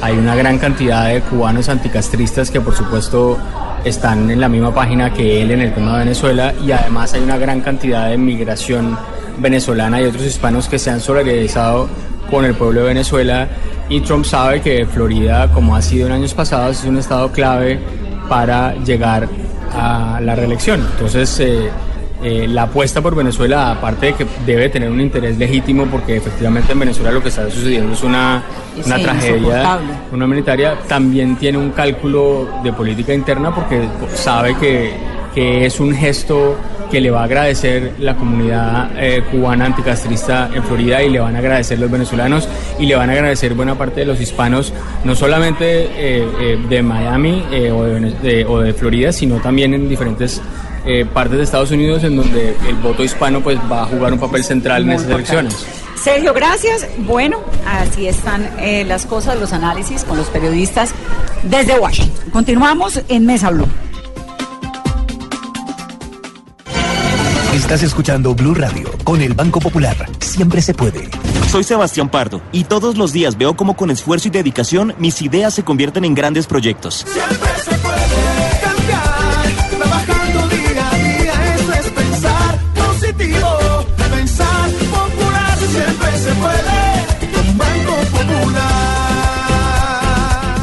[0.00, 3.38] hay una gran cantidad de cubanos anticastristas que por supuesto
[3.84, 7.22] están en la misma página que él en el tema de Venezuela y además hay
[7.22, 8.96] una gran cantidad de migración
[9.38, 11.88] venezolana y otros hispanos que se han solidarizado
[12.30, 13.48] con el pueblo de Venezuela
[13.88, 17.78] y Trump sabe que Florida, como ha sido en años pasados, es un estado clave
[18.28, 19.28] para llegar
[19.74, 20.80] a la reelección.
[20.92, 21.70] Entonces, eh,
[22.22, 26.72] eh, la apuesta por Venezuela, aparte de que debe tener un interés legítimo, porque efectivamente
[26.72, 28.42] en Venezuela lo que está sucediendo es una,
[28.84, 29.78] una Sí, tragedia,
[30.12, 33.82] una humanitaria, también tiene un cálculo de política interna porque
[34.14, 34.92] sabe que,
[35.34, 36.56] que es un gesto
[36.90, 41.34] que le va a agradecer la comunidad eh, cubana anticastrista en Florida y le van
[41.34, 42.46] a agradecer los venezolanos
[42.78, 46.82] y le van a agradecer buena parte de los hispanos, no solamente eh, eh, de
[46.82, 50.42] Miami de- o de Florida, sino también en diferentes
[50.84, 54.18] eh, partes de Estados Unidos en donde el voto hispano pues va a jugar un
[54.18, 55.32] papel central en esas importante.
[55.32, 55.82] elecciones.
[56.02, 56.88] Sergio, gracias.
[56.98, 60.92] Bueno, así están eh, las cosas, los análisis con los periodistas
[61.44, 62.30] desde Washington.
[62.32, 63.68] Continuamos en Mesa Blue.
[67.54, 69.96] Estás escuchando Blue Radio con el Banco Popular.
[70.20, 71.08] Siempre se puede.
[71.50, 75.54] Soy Sebastián Pardo y todos los días veo cómo con esfuerzo y dedicación mis ideas
[75.54, 77.04] se convierten en grandes proyectos.
[77.04, 77.51] Trabajando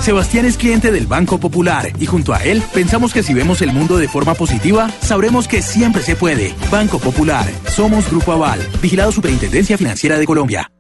[0.10, 3.72] Sebastián es cliente del Banco Popular y junto a él pensamos que si vemos el
[3.72, 6.52] mundo de forma positiva, sabremos que siempre se puede.
[6.72, 7.48] Banco Popular.
[7.68, 8.60] Somos Grupo Aval.
[8.82, 10.72] Vigilado Superintendencia Financiera de Colombia.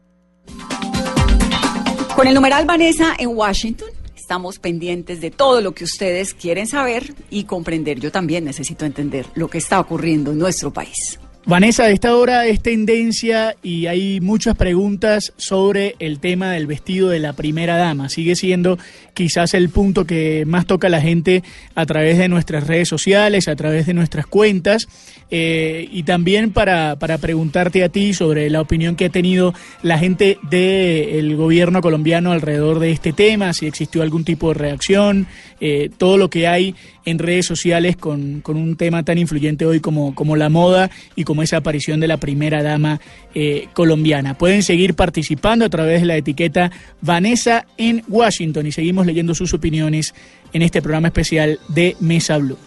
[2.15, 7.13] Con el numeral Vanessa en Washington, estamos pendientes de todo lo que ustedes quieren saber
[7.30, 8.00] y comprender.
[8.00, 11.20] Yo también necesito entender lo que está ocurriendo en nuestro país.
[11.45, 17.10] Vanessa, a esta hora es tendencia y hay muchas preguntas sobre el tema del vestido
[17.10, 18.10] de la primera dama.
[18.10, 18.78] Sigue siendo
[19.13, 21.41] quizás el punto que más toca a la gente
[21.75, 24.88] a través de nuestras redes sociales, a través de nuestras cuentas.
[25.32, 29.97] eh, y también para, para preguntarte a ti sobre la opinión que ha tenido la
[29.97, 35.28] gente del gobierno colombiano alrededor de este tema, si existió algún tipo de reacción,
[35.62, 39.80] eh, todo lo que hay en redes sociales con, con un tema tan influyente hoy
[39.80, 43.02] como, como la moda y como esa aparición de la primera dama
[43.34, 44.38] eh, colombiana.
[44.38, 49.54] Pueden seguir participando a través de la etiqueta Vanessa en Washington y seguimos leyendo sus
[49.54, 50.13] opiniones
[50.54, 52.58] en este programa especial de Mesa Blue.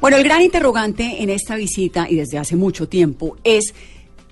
[0.00, 3.74] Bueno, el gran interrogante en esta visita y desde hace mucho tiempo es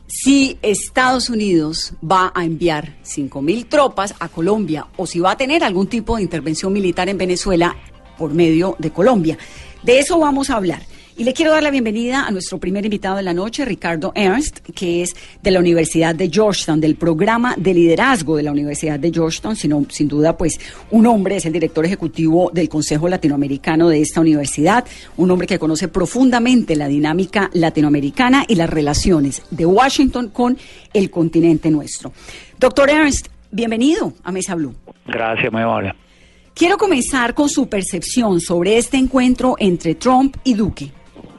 [0.06, 5.62] si Estados Unidos va a enviar 5.000 tropas a Colombia o si va a tener
[5.62, 7.76] algún tipo de intervención militar en Venezuela
[8.18, 9.38] por medio de Colombia.
[9.82, 10.82] De eso vamos a hablar.
[11.18, 14.60] Y le quiero dar la bienvenida a nuestro primer invitado de la noche, Ricardo Ernst,
[14.72, 19.10] que es de la Universidad de Georgetown, del programa de liderazgo de la Universidad de
[19.10, 20.60] Georgetown, sino, sin duda, pues
[20.92, 24.84] un hombre, es el director ejecutivo del Consejo Latinoamericano de esta universidad,
[25.16, 30.56] un hombre que conoce profundamente la dinámica latinoamericana y las relaciones de Washington con
[30.94, 32.12] el continente nuestro.
[32.60, 34.72] Doctor Ernst, bienvenido a Mesa Blue.
[35.04, 35.94] Gracias, muy amable.
[36.58, 40.90] Quiero comenzar con su percepción sobre este encuentro entre Trump y Duque.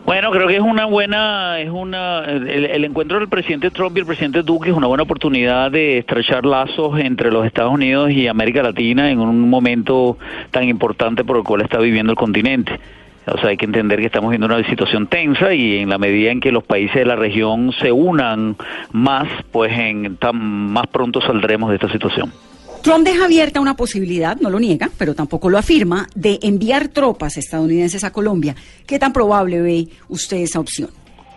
[0.05, 4.05] Bueno, creo que es una buena, es una, el, encuentro del presidente Trump y el
[4.05, 8.63] presidente Duque es una buena oportunidad de estrechar lazos entre los Estados Unidos y América
[8.63, 10.17] Latina en un momento
[10.51, 12.79] tan importante por el cual está viviendo el continente.
[13.27, 16.31] O sea, hay que entender que estamos viendo una situación tensa y en la medida
[16.31, 18.55] en que los países de la región se unan
[18.93, 22.31] más, pues en tan más pronto saldremos de esta situación.
[22.81, 27.35] Trump deja abierta una posibilidad, no lo niega, pero tampoco lo afirma, de enviar tropas
[27.37, 28.55] estadounidenses a Colombia.
[28.87, 30.89] ¿Qué tan probable ve usted esa opción?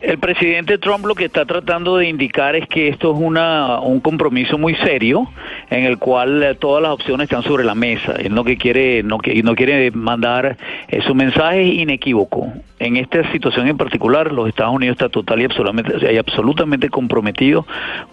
[0.02, 4.00] El presidente Trump lo que está tratando de indicar es que esto es una, un
[4.00, 5.28] compromiso muy serio
[5.70, 8.16] en el cual eh, todas las opciones están sobre la mesa.
[8.18, 10.56] Él no que quiere no que no quiere mandar
[10.88, 12.52] eh, su mensaje inequívoco.
[12.80, 17.64] En esta situación en particular, los Estados Unidos está total y absolutamente, y absolutamente comprometido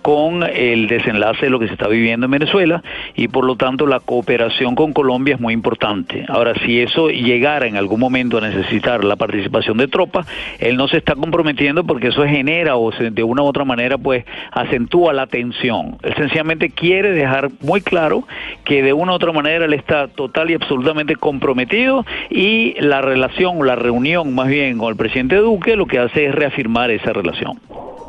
[0.03, 2.83] con el desenlace de lo que se está viviendo en Venezuela
[3.15, 6.23] y por lo tanto la cooperación con Colombia es muy importante.
[6.27, 10.27] Ahora, si eso llegara en algún momento a necesitar la participación de tropas,
[10.59, 13.97] él no se está comprometiendo porque eso genera o se, de una u otra manera
[13.97, 15.97] pues acentúa la tensión.
[16.03, 18.23] Él sencillamente quiere dejar muy claro
[18.63, 23.59] que de una u otra manera él está total y absolutamente comprometido y la relación
[23.65, 27.59] la reunión más bien con el presidente Duque lo que hace es reafirmar esa relación.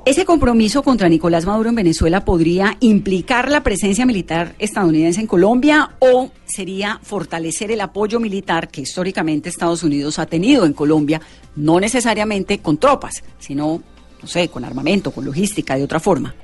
[0.07, 5.91] ¿Ese compromiso contra Nicolás Maduro en Venezuela podría implicar la presencia militar estadounidense en Colombia
[5.99, 11.21] o sería fortalecer el apoyo militar que históricamente Estados Unidos ha tenido en Colombia,
[11.57, 13.83] no necesariamente con tropas, sino,
[14.23, 16.35] no sé, con armamento, con logística, de otra forma?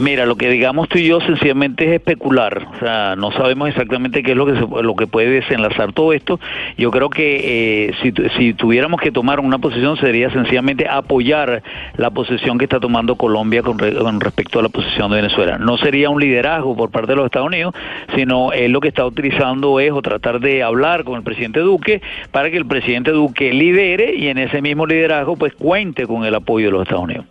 [0.00, 4.22] Mira, lo que digamos tú y yo sencillamente es especular, o sea, no sabemos exactamente
[4.22, 6.40] qué es lo que se- lo que puede desenlazar todo esto.
[6.78, 11.62] Yo creo que eh, si, si tuviéramos que tomar una posición sería sencillamente apoyar
[11.98, 15.58] la posición que está tomando Colombia con, re- con respecto a la posición de Venezuela.
[15.58, 17.74] No sería un liderazgo por parte de los Estados Unidos,
[18.14, 22.00] sino él lo que está utilizando es o tratar de hablar con el presidente Duque
[22.30, 26.34] para que el presidente Duque lidere y en ese mismo liderazgo pues cuente con el
[26.34, 27.26] apoyo de los Estados Unidos.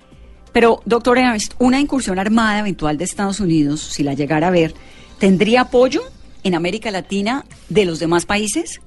[0.51, 4.73] Pero, doctor Ernst, una incursión armada eventual de Estados Unidos, si la llegara a ver,
[5.19, 6.01] ¿tendría apoyo
[6.43, 8.81] en América Latina de los demás países?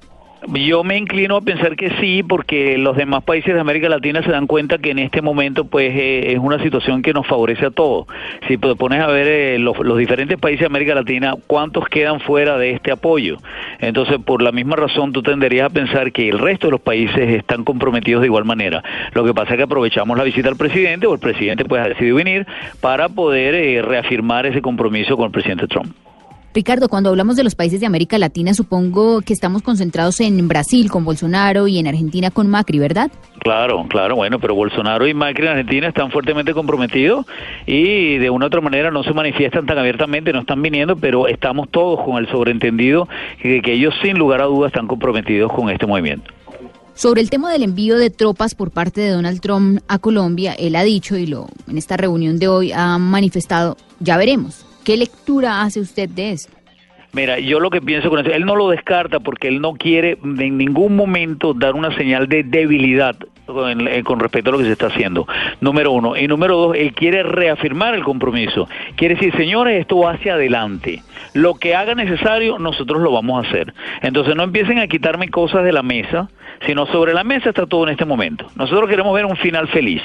[0.49, 4.31] Yo me inclino a pensar que sí, porque los demás países de América Latina se
[4.31, 7.71] dan cuenta que en este momento pues eh, es una situación que nos favorece a
[7.71, 8.07] todos.
[8.49, 12.59] Si te pones a ver eh, los, diferentes países de América Latina, ¿cuántos quedan fuera
[12.59, 13.37] de este apoyo?
[13.79, 17.31] Entonces, por la misma razón, tú tenderías a pensar que el resto de los países
[17.31, 18.83] están comprometidos de igual manera.
[19.13, 21.89] Lo que pasa es que aprovechamos la visita al presidente o el presidente pues ha
[21.89, 22.47] decidido venir
[22.81, 25.95] para poder eh, reafirmar ese compromiso con el presidente Trump.
[26.55, 30.91] Ricardo, cuando hablamos de los países de América Latina, supongo que estamos concentrados en Brasil
[30.91, 33.11] con Bolsonaro y en Argentina con Macri, ¿verdad?
[33.39, 37.25] Claro, claro, bueno, pero Bolsonaro y Macri en Argentina están fuertemente comprometidos
[37.67, 41.27] y de una u otra manera no se manifiestan tan abiertamente, no están viniendo, pero
[41.27, 43.09] estamos todos con el sobreentendido
[43.43, 46.31] de que ellos sin lugar a dudas están comprometidos con este movimiento.
[46.95, 50.77] Sobre el tema del envío de tropas por parte de Donald Trump a Colombia, él
[50.77, 54.67] ha dicho y lo en esta reunión de hoy ha manifestado, ya veremos.
[54.85, 56.53] ¿Qué lectura hace usted de esto?
[57.13, 60.19] Mira, yo lo que pienso con eso, él no lo descarta porque él no quiere
[60.23, 64.65] en ningún momento dar una señal de debilidad con, eh, con respecto a lo que
[64.65, 65.27] se está haciendo.
[65.61, 66.17] Número uno.
[66.17, 68.69] Y número dos, él quiere reafirmar el compromiso.
[68.97, 71.03] Quiere decir, señores, esto va hacia adelante.
[71.35, 73.73] Lo que haga necesario, nosotros lo vamos a hacer.
[74.03, 76.29] Entonces no empiecen a quitarme cosas de la mesa,
[76.67, 78.47] sino sobre la mesa está todo en este momento.
[78.55, 80.03] Nosotros queremos ver un final feliz.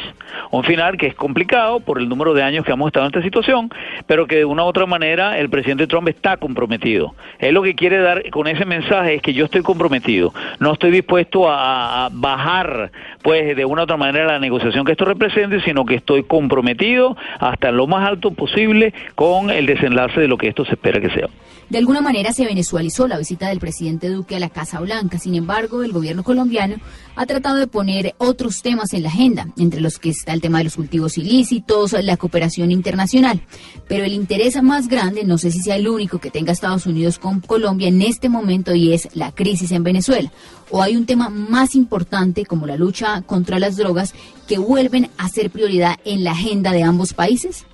[0.52, 3.22] Un final que es complicado por el número de años que hemos estado en esta
[3.22, 3.70] situación,
[4.06, 7.14] pero que de una u otra manera el presidente Trump está comprometido.
[7.40, 10.34] Él lo que quiere dar con ese mensaje es que yo estoy comprometido.
[10.60, 12.92] No estoy dispuesto a, a bajar,
[13.28, 17.18] pues, de una u otra manera la negociación que esto represente, sino que estoy comprometido
[17.42, 21.10] hasta lo más alto posible con el desenlace de lo que esto se espera que
[21.10, 21.28] sea.
[21.70, 25.20] De alguna manera se venezualizó la visita del presidente Duque a la Casa Blanca.
[25.20, 26.76] Sin embargo, el gobierno colombiano
[27.18, 30.60] ha tratado de poner otros temas en la agenda, entre los que está el tema
[30.60, 33.42] de los cultivos ilícitos, la cooperación internacional.
[33.90, 37.20] Pero el interés más grande, no sé si sea el único que tenga Estados Unidos
[37.20, 40.32] con Colombia en este momento, y es la crisis en Venezuela.
[40.72, 44.14] O hay un tema más importante como la lucha contra las drogas
[44.48, 47.67] que vuelven a ser prioridad en la agenda de ambos países.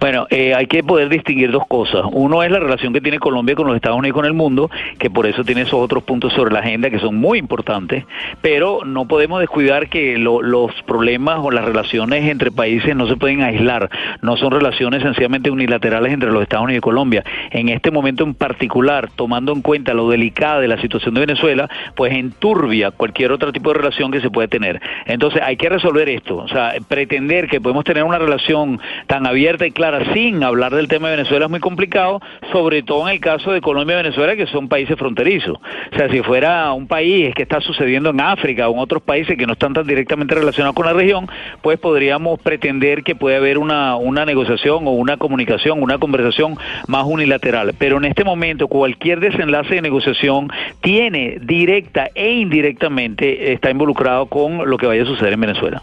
[0.00, 2.02] Bueno, eh, hay que poder distinguir dos cosas.
[2.12, 4.70] Uno es la relación que tiene Colombia con los Estados Unidos y con el mundo,
[4.98, 8.04] que por eso tiene esos otros puntos sobre la agenda que son muy importantes,
[8.42, 13.16] pero no podemos descuidar que lo- los problemas o las relaciones entre países no se
[13.16, 13.88] pueden aislar,
[14.22, 17.24] no son relaciones sencillamente unilaterales entre los Estados Unidos y Colombia.
[17.50, 21.68] En este momento en particular, tomando en cuenta lo delicada de la situación de Venezuela,
[21.94, 24.80] pues enturbia cualquier otro tipo de relación que se puede tener.
[25.06, 29.63] Entonces hay que resolver esto, o sea, pretender que podemos tener una relación tan abierta
[29.66, 32.20] y clara sin hablar del tema de Venezuela es muy complicado,
[32.52, 35.58] sobre todo en el caso de Colombia y Venezuela, que son países fronterizos.
[35.92, 39.36] O sea, si fuera un país que está sucediendo en África o en otros países
[39.36, 41.28] que no están tan directamente relacionados con la región,
[41.62, 47.04] pues podríamos pretender que puede haber una, una negociación o una comunicación, una conversación más
[47.06, 47.74] unilateral.
[47.78, 50.50] Pero en este momento, cualquier desenlace de negociación
[50.80, 55.82] tiene directa e indirectamente, está involucrado con lo que vaya a suceder en Venezuela.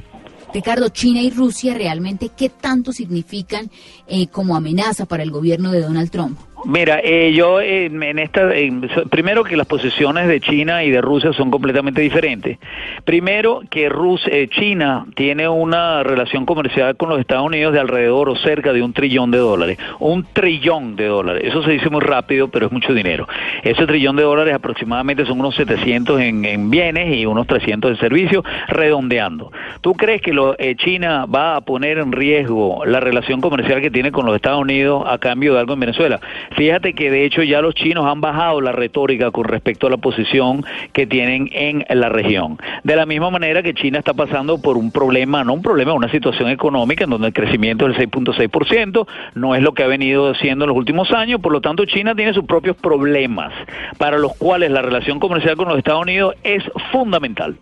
[0.54, 3.72] Ricardo, China y Rusia realmente qué tanto significan
[4.08, 6.38] eh, como amenaza para el gobierno de Donald Trump.
[6.66, 8.72] Mira, eh, yo eh, en esta, eh,
[9.10, 12.60] primero que las posiciones de China y de Rusia son completamente diferentes.
[13.04, 18.30] Primero que Rus- eh, China tiene una relación comercial con los Estados Unidos de alrededor
[18.30, 19.78] o cerca de un trillón de dólares.
[20.00, 21.44] Un trillón de dólares.
[21.46, 23.28] Eso se dice muy rápido, pero es mucho dinero.
[23.64, 27.98] Ese trillón de dólares aproximadamente son unos 700 en, en bienes y unos 300 en
[27.98, 29.52] servicios, redondeando.
[29.82, 34.12] ¿Tú crees que lo- China va a poner en riesgo la relación comercial que tiene
[34.12, 36.20] con los Estados Unidos a cambio de algo en Venezuela?
[36.56, 39.98] Fíjate que de hecho ya los chinos han bajado la retórica con respecto a la
[39.98, 42.58] posición que tienen en la región.
[42.84, 46.10] De la misma manera que China está pasando por un problema, no un problema, una
[46.10, 50.66] situación económica en donde el crecimiento del 6.6%, no es lo que ha venido haciendo
[50.66, 53.54] en los últimos años, por lo tanto China tiene sus propios problemas
[53.98, 57.56] para los cuales la relación comercial con los Estados Unidos es fundamental.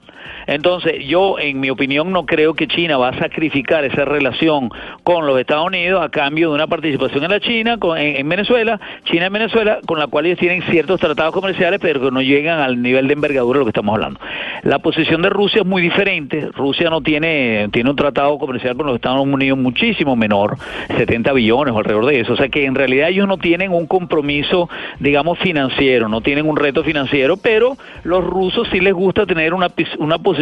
[0.53, 4.69] Entonces, yo, en mi opinión, no creo que China va a sacrificar esa relación
[5.03, 8.27] con los Estados Unidos a cambio de una participación en la China, con- en, en
[8.27, 12.21] Venezuela, China en Venezuela, con la cual ellos tienen ciertos tratados comerciales, pero que no
[12.23, 14.19] llegan al nivel de envergadura de lo que estamos hablando.
[14.63, 16.49] La posición de Rusia es muy diferente.
[16.55, 20.57] Rusia no tiene, tiene un tratado comercial con los Estados Unidos muchísimo menor,
[20.97, 22.33] 70 billones o alrededor de eso.
[22.33, 24.67] O sea que en realidad ellos no tienen un compromiso,
[24.99, 29.67] digamos, financiero, no tienen un reto financiero, pero los rusos sí les gusta tener una,
[29.99, 30.38] una posición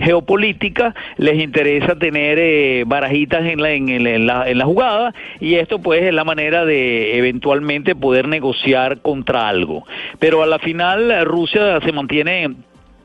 [0.00, 5.54] geopolítica, les interesa tener eh, barajitas en la, en, en la, en la jugada y
[5.54, 9.84] esto pues es la manera de eventualmente poder negociar contra algo.
[10.18, 12.54] Pero a la final Rusia se mantiene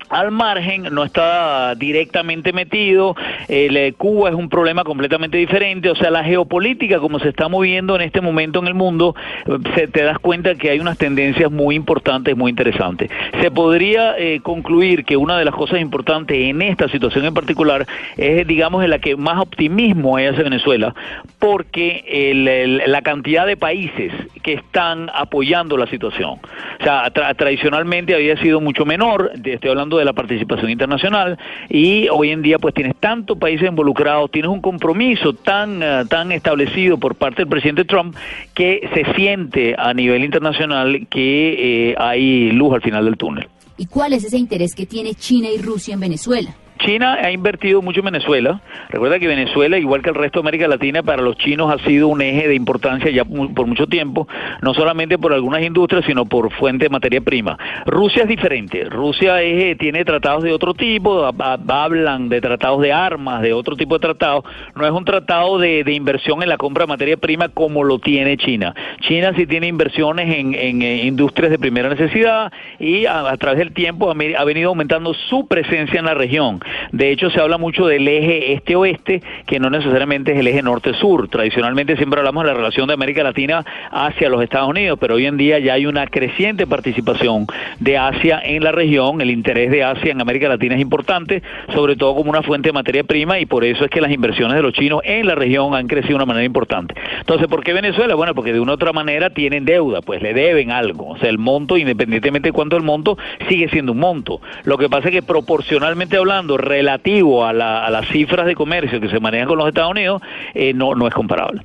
[0.10, 3.16] al margen, no está directamente metido,
[3.48, 7.48] el, eh, Cuba es un problema completamente diferente, o sea, la geopolítica como se está
[7.48, 10.98] moviendo en este momento en el mundo, eh, se, te das cuenta que hay unas
[10.98, 13.10] tendencias muy importantes, muy interesantes.
[13.42, 17.86] Se podría eh, concluir que una de las cosas importantes en esta situación en particular
[18.18, 20.96] es, digamos, en la que más optimismo hay hacia Venezuela,
[21.38, 26.40] porque el- la cantidad de países que están apoyando la situación,
[26.80, 31.38] o sea, tra- tradicionalmente había sido mucho menor, estoy hablando de la participación internacional,
[31.70, 36.32] y hoy en día pues tienes tantos países involucrados, tienes un compromiso tan, eh, tan
[36.32, 38.16] establecido por parte del presidente Trump
[38.54, 43.48] que se siente a nivel internacional que eh, hay luz al final del túnel.
[43.78, 46.54] ¿Y cuál es ese interés que tiene China y Rusia en Venezuela?
[46.80, 48.62] China ha invertido mucho en Venezuela.
[48.90, 52.08] Recuerda que Venezuela, igual que el resto de América Latina, para los chinos ha sido
[52.08, 54.28] un eje de importancia ya por mucho tiempo,
[54.62, 57.58] no solamente por algunas industrias, sino por fuente de materia prima.
[57.86, 58.86] Rusia es diferente.
[58.86, 63.42] Rusia es, eh, tiene tratados de otro tipo, ha- ha- hablan de tratados de armas,
[63.42, 64.44] de otro tipo de tratados.
[64.76, 68.38] No es un tratado de, inversión en la compra de materia prima como lo tiene
[68.38, 68.74] China.
[69.02, 74.10] China sí tiene inversiones en, eh, industrias de primera necesidad y a, través del tiempo
[74.12, 76.60] ha venido aumentando su presencia en la región.
[76.92, 81.28] De hecho, se habla mucho del eje este-oeste, que no necesariamente es el eje norte-sur.
[81.28, 85.26] Tradicionalmente siempre hablamos de la relación de América Latina hacia los Estados Unidos, pero hoy
[85.26, 87.48] en día ya hay una creciente participación
[87.80, 89.22] de Asia en la región.
[89.22, 91.42] El interés de Asia en América Latina es importante,
[91.74, 94.56] sobre todo como una fuente de materia prima, y por eso es que las inversiones
[94.56, 96.96] de los chinos en la región han crecido de una manera importante.
[97.20, 98.16] Entonces, ¿por qué Venezuela?
[98.16, 101.10] Bueno, porque de una u otra manera tienen deuda, pues le deben algo.
[101.10, 104.42] O sea, el monto, independientemente de cuánto el monto, sigue siendo un monto.
[104.64, 109.00] Lo que pasa es que proporcionalmente hablando, relativo a, la- a las cifras de comercio
[109.02, 110.22] que se manejan con los Estados Unidos,
[110.54, 111.62] eh, no, no es comparable.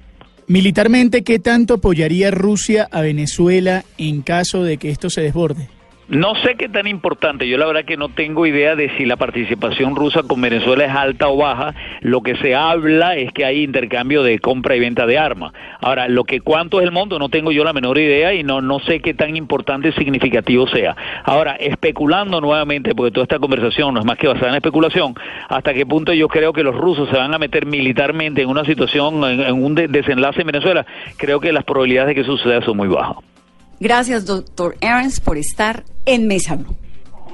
[0.46, 5.68] Militarmente, ¿qué tanto apoyaría Rusia a Venezuela en caso de que esto se desborde?
[6.07, 9.17] No sé qué tan importante, yo la verdad que no tengo idea de si la
[9.17, 13.62] participación rusa con Venezuela es alta o baja, lo que se habla es que hay
[13.62, 15.55] intercambio de compra y venta de armas.
[15.81, 18.61] Ahora, lo que cuánto es el monto no tengo yo la menor idea y no,
[18.61, 20.95] no sé qué tan importante y significativo sea.
[21.25, 25.14] Ahora, especulando nuevamente, porque toda esta conversación no es más que basada en especulación,
[25.49, 28.67] hasta qué punto yo creo que los rusos se van a meter militarmente en una
[28.67, 30.85] situación, en, en un de- desenlace en Venezuela,
[31.17, 33.17] creo que las probabilidades de que suceda son muy bajas.
[33.85, 36.75] Gracias, doctor Aaron's, por estar en Mesa Blue.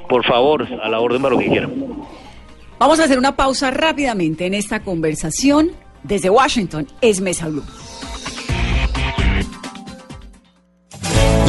[0.09, 1.73] Por favor, a la orden para lo que quieran.
[2.77, 5.71] Vamos a hacer una pausa rápidamente en esta conversación.
[6.03, 7.63] Desde Washington es Mesa Blue.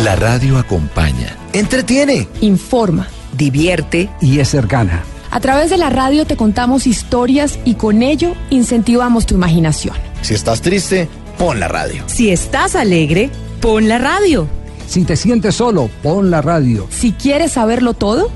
[0.03, 1.35] La radio acompaña.
[1.51, 5.01] Entretiene, informa, divierte y es cercana.
[5.31, 9.95] A través de la radio te contamos historias y con ello incentivamos tu imaginación.
[10.21, 11.09] Si estás triste,
[11.39, 12.03] pon la radio.
[12.05, 14.60] Si estás alegre, pon la radio.
[14.91, 16.85] Si te sientes solo, pon la radio.
[16.89, 18.29] Si quieres saberlo todo,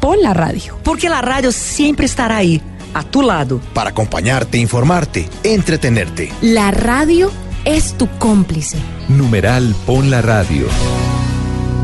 [0.00, 0.78] pon la radio.
[0.82, 2.62] Porque la radio siempre estará ahí,
[2.94, 3.60] a tu lado.
[3.74, 6.32] Para acompañarte, informarte, entretenerte.
[6.40, 7.30] La radio
[7.66, 8.78] es tu cómplice.
[9.10, 10.64] Numeral Pon la Radio.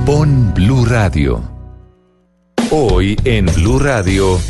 [0.07, 1.43] Pon Blue Radio.
[2.71, 4.41] Hoy en Blue Radio.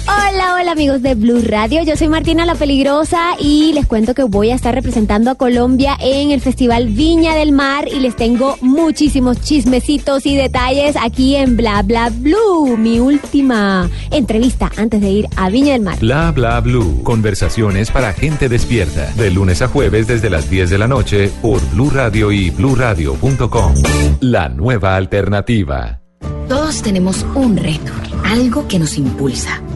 [0.56, 1.82] Hola, amigos de Blue Radio.
[1.82, 5.96] Yo soy Martina la Peligrosa y les cuento que voy a estar representando a Colombia
[5.98, 11.56] en el Festival Viña del Mar y les tengo muchísimos chismecitos y detalles aquí en
[11.56, 15.98] Bla Bla Blue, mi última entrevista antes de ir a Viña del Mar.
[15.98, 17.02] Bla bla blue.
[17.02, 19.12] Conversaciones para gente despierta.
[19.16, 23.74] De lunes a jueves desde las 10 de la noche por Blue Radio y bluradio.com.
[24.20, 26.00] La nueva alternativa.
[26.48, 27.90] Todos tenemos un reto,
[28.22, 29.62] algo que nos impulsa,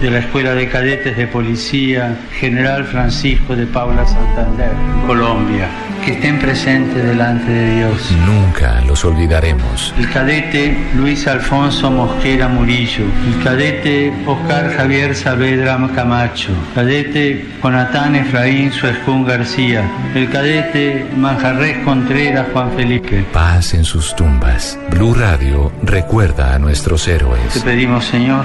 [0.00, 4.70] de la Escuela de Cadetes de Policía General Francisco de Paula Santander,
[5.06, 5.66] Colombia,
[6.04, 8.12] que estén presentes delante de Dios.
[8.24, 9.92] Nunca los olvidaremos.
[9.98, 18.70] El cadete Luis Alfonso Mosquera Murillo, el cadete Oscar Javier Saavedra Camacho, cadete Jonatán Efraín
[18.72, 19.82] Suescún García,
[20.14, 23.24] el cadete Manjarres Contreras Juan Felipe.
[23.32, 24.78] Paz en sus tumbas.
[24.90, 27.62] Blue Radio recuerda a nuestros Te héroes.
[27.64, 28.44] pedimos, Señor,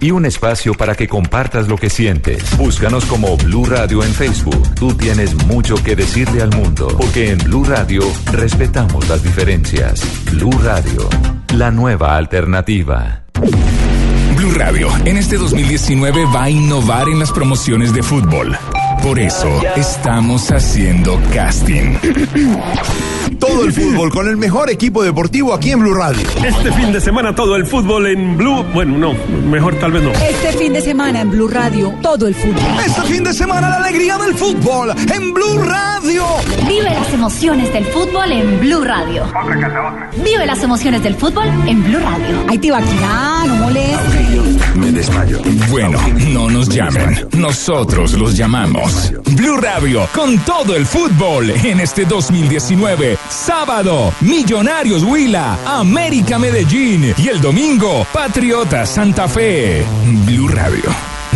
[0.00, 2.56] y un espacio para que compartas lo que sientes.
[2.56, 4.74] Búscanos como Blue Radio en Facebook.
[4.74, 10.02] Tú tienes mucho que decirle al mundo, porque en Blue Radio respetamos las diferencias.
[10.32, 11.08] Blue Radio,
[11.54, 13.24] la nueva alternativa.
[14.36, 18.56] Blue Radio en este 2019 va a innovar en las promociones de fútbol.
[19.02, 21.96] Por eso estamos haciendo casting.
[23.38, 26.26] Todo el fútbol con el mejor equipo deportivo aquí en Blue Radio.
[26.44, 28.62] Este fin de semana todo el fútbol en Blue.
[28.74, 29.14] Bueno, no,
[29.48, 30.10] mejor tal vez no.
[30.12, 32.62] Este fin de semana en Blue Radio, todo el fútbol.
[32.84, 36.24] Este fin de semana la alegría del fútbol en Blue Radio.
[36.68, 39.24] Vive las emociones del fútbol en Blue Radio.
[40.22, 42.44] Vive las emociones del fútbol en Blue Radio.
[42.48, 44.76] Ay, Tibaquirá, no molestes.
[44.76, 45.40] Me desmayo.
[45.70, 45.98] Bueno,
[46.28, 47.26] no nos llamen.
[47.32, 48.89] Nosotros los llamamos.
[49.36, 53.18] Blue Radio con todo el fútbol en este 2019.
[53.28, 59.84] Sábado, Millonarios Huila, América Medellín y el domingo, Patriota Santa Fe.
[60.26, 60.90] Blue Radio,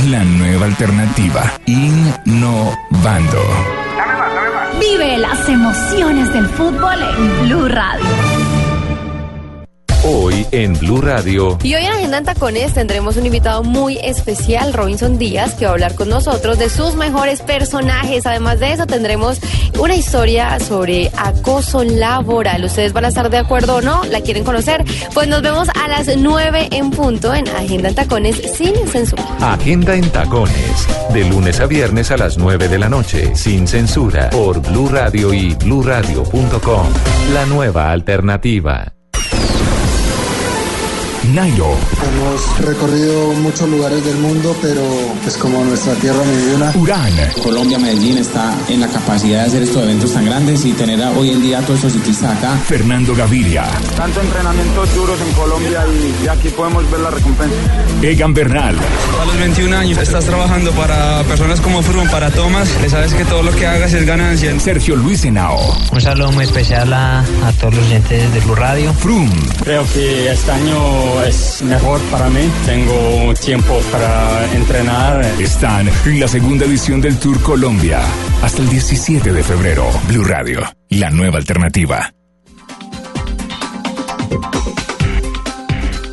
[0.08, 1.54] la nueva alternativa.
[1.66, 3.42] Innovando.
[4.80, 8.33] Vive las emociones del fútbol en Blue Radio.
[10.06, 11.56] Hoy en Blue Radio.
[11.62, 15.70] Y hoy en Agenda en Tacones tendremos un invitado muy especial, Robinson Díaz, que va
[15.70, 18.26] a hablar con nosotros de sus mejores personajes.
[18.26, 19.40] Además de eso, tendremos
[19.78, 22.64] una historia sobre acoso laboral.
[22.64, 24.04] ¿Ustedes van a estar de acuerdo o no?
[24.04, 24.84] ¿La quieren conocer?
[25.14, 29.24] Pues nos vemos a las 9 en punto en Agenda en Tacones sin censura.
[29.40, 30.86] Agenda en tacones.
[31.14, 33.34] De lunes a viernes a las 9 de la noche.
[33.34, 34.28] Sin censura.
[34.28, 36.86] Por Blue Radio y bluradio.com.
[37.32, 38.93] La nueva alternativa.
[41.32, 41.74] Nairo.
[42.06, 44.82] Hemos recorrido muchos lugares del mundo, pero
[45.26, 46.72] es como nuestra tierra vida.
[46.76, 47.12] Urán.
[47.42, 51.10] Colombia, Medellín está en la capacidad de hacer estos eventos tan grandes y tener a-
[51.12, 52.56] hoy en día a todos esos ciclistas acá.
[52.66, 53.64] Fernando Gaviria.
[53.96, 57.54] Tanto entrenamientos duros en Colombia y, y aquí podemos ver la recompensa.
[58.02, 58.76] Egan Bernal.
[59.20, 63.24] A los 21 años estás trabajando para personas como Froome, para Thomas, le sabes que
[63.24, 64.58] todo lo que hagas es ganancia.
[64.60, 65.58] Sergio Luis Henao.
[65.92, 68.92] Un saludo muy especial a, a todos los oyentes de Blue Radio.
[68.94, 69.30] Froome.
[69.62, 70.74] Creo que este año
[71.22, 72.50] es mejor para mí.
[72.66, 75.24] Tengo tiempo para entrenar.
[75.40, 78.00] Están en la segunda edición del Tour Colombia.
[78.42, 79.86] Hasta el 17 de febrero.
[80.08, 80.60] Blue Radio,
[80.90, 82.12] la nueva alternativa.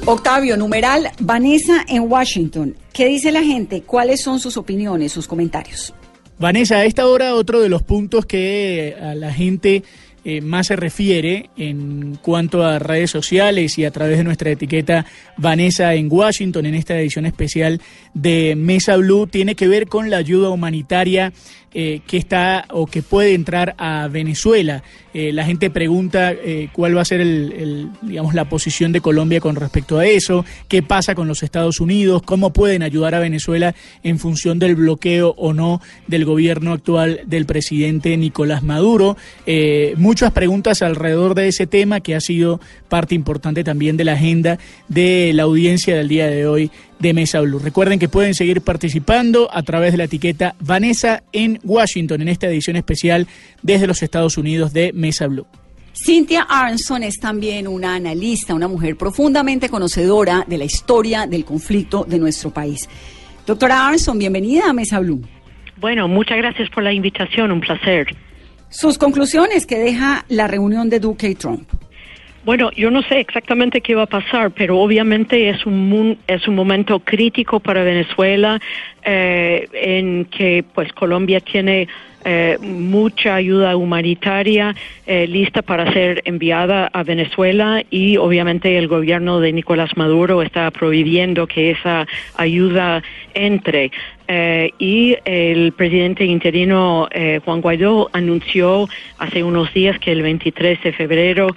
[0.05, 2.75] Octavio, numeral, Vanessa en Washington.
[2.91, 3.83] ¿Qué dice la gente?
[3.83, 5.93] ¿Cuáles son sus opiniones, sus comentarios?
[6.39, 9.83] Vanessa, a esta hora otro de los puntos que a la gente
[10.23, 15.05] eh, más se refiere en cuanto a redes sociales y a través de nuestra etiqueta
[15.37, 17.81] Vanessa en Washington en esta edición especial
[18.13, 21.33] de Mesa Blue tiene que ver con la ayuda humanitaria
[21.73, 24.83] eh, que está o que puede entrar a Venezuela.
[25.13, 29.39] Eh, la gente pregunta eh, cuál va a ser el, digamos, la posición de Colombia
[29.39, 33.73] con respecto a eso, qué pasa con los Estados Unidos, cómo pueden ayudar a Venezuela
[34.03, 39.15] en función del bloqueo o no del gobierno actual del presidente Nicolás Maduro.
[39.95, 42.59] muchas preguntas alrededor de ese tema que ha sido
[42.89, 44.59] parte importante también de la agenda
[44.89, 46.69] de la audiencia del día de hoy
[47.01, 47.59] de Mesa Blue.
[47.59, 52.47] Recuerden que pueden seguir participando a través de la etiqueta Vanessa en Washington en esta
[52.47, 53.27] edición especial
[53.61, 55.47] desde los Estados Unidos de Mesa Blue.
[55.93, 62.05] Cynthia Aronson es también una analista, una mujer profundamente conocedora de la historia del conflicto
[62.07, 62.87] de nuestro país.
[63.45, 65.21] Doctora Aronson, bienvenida a Mesa Blue.
[65.77, 68.15] Bueno, muchas gracias por la invitación, un placer.
[68.69, 71.67] Sus conclusiones que deja la reunión de Duque y Trump.
[72.43, 76.55] Bueno, yo no sé exactamente qué va a pasar, pero obviamente es un es un
[76.55, 78.59] momento crítico para Venezuela
[79.03, 81.87] eh, en que pues Colombia tiene
[82.25, 84.75] eh, mucha ayuda humanitaria
[85.07, 90.69] eh, lista para ser enviada a Venezuela y obviamente el gobierno de Nicolás Maduro está
[90.71, 93.03] prohibiendo que esa ayuda
[93.35, 93.91] entre.
[94.33, 97.09] Eh, y el presidente interino
[97.43, 101.47] Juan Guaidó anunció hace unos días que el 23 de febrero,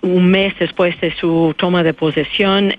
[0.00, 2.72] un mes después de su toma de posesión,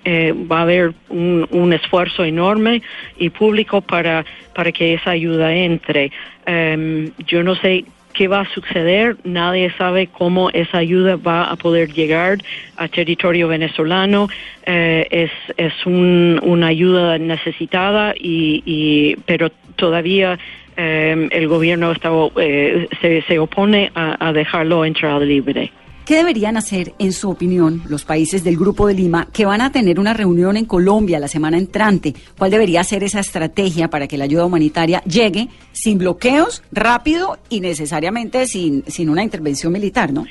[0.50, 2.82] va a haber un, un esfuerzo enorme
[3.18, 4.24] y público para,
[4.54, 6.10] para que esa ayuda entre.
[6.46, 11.56] Em, yo no sé qué va a suceder, nadie sabe cómo esa ayuda va a
[11.56, 12.38] poder llegar
[12.76, 14.28] a territorio venezolano,
[14.66, 20.38] eh, es, es una ayuda necesitada, y, pero todavía
[20.76, 25.72] em, el gobierno está, eh, se, se, opone a, a dejarlo entrar libre.
[26.04, 29.70] ¿Qué deberían hacer, en su opinión, los países del Grupo de Lima que van a
[29.70, 32.12] tener una reunión en Colombia la semana entrante?
[32.36, 37.60] ¿Cuál debería ser esa estrategia para que la ayuda humanitaria llegue sin bloqueos, rápido y
[37.60, 40.26] necesariamente sin, sin una intervención militar, no?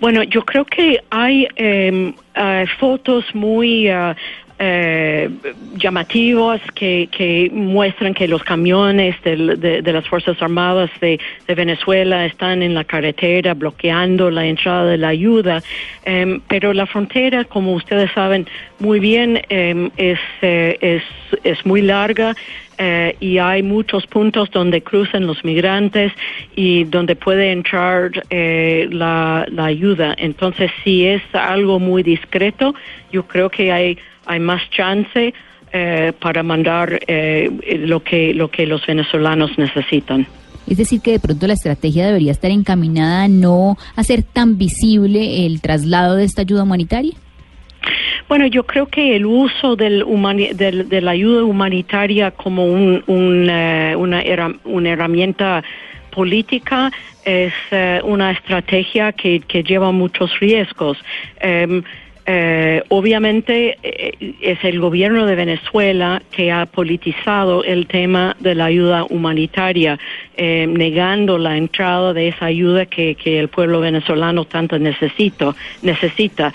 [0.00, 4.14] Bueno, yo creo que hay em, eh, fotos muy eh,
[4.62, 5.30] eh,
[5.76, 12.84] llamativos que, muestran que los camiones de, las Fuerzas Armadas de, Venezuela están en la
[12.84, 15.62] carretera bloqueando la entrada de la ayuda,
[16.04, 18.46] em, pero la frontera, como ustedes saben
[18.80, 21.02] muy bien, em, es, eh, es,
[21.42, 22.34] es muy larga.
[22.82, 26.12] Eh, y hay muchos puntos donde cruzan los migrantes
[26.56, 30.14] y donde puede entrar eh, la, la ayuda.
[30.16, 32.74] Entonces, si es algo muy discreto,
[33.12, 33.98] yo creo que hay
[34.30, 35.34] hay más chance
[35.72, 37.50] eh, para mandar eh,
[37.80, 40.26] lo que lo que los venezolanos necesitan.
[40.68, 45.46] Es decir, que de pronto la estrategia debería estar encaminada a no hacer tan visible
[45.46, 47.14] el traslado de esta ayuda humanitaria.
[48.28, 50.04] Bueno, yo creo que el uso del
[50.54, 53.02] de la ayuda humanitaria como un,
[53.50, 54.22] eh, una,
[54.64, 55.64] una herramienta
[56.12, 56.92] política
[57.24, 57.52] es
[58.04, 60.98] una estrategia que, que lleva muchos riesgos.
[61.40, 61.82] Em,
[62.32, 68.66] eh, obviamente eh, es el gobierno de Venezuela que ha politizado el tema de la
[68.66, 69.98] ayuda humanitaria,
[70.36, 76.52] eh, negando la entrada de esa ayuda que, el pueblo venezolano tanto necesito, necesita.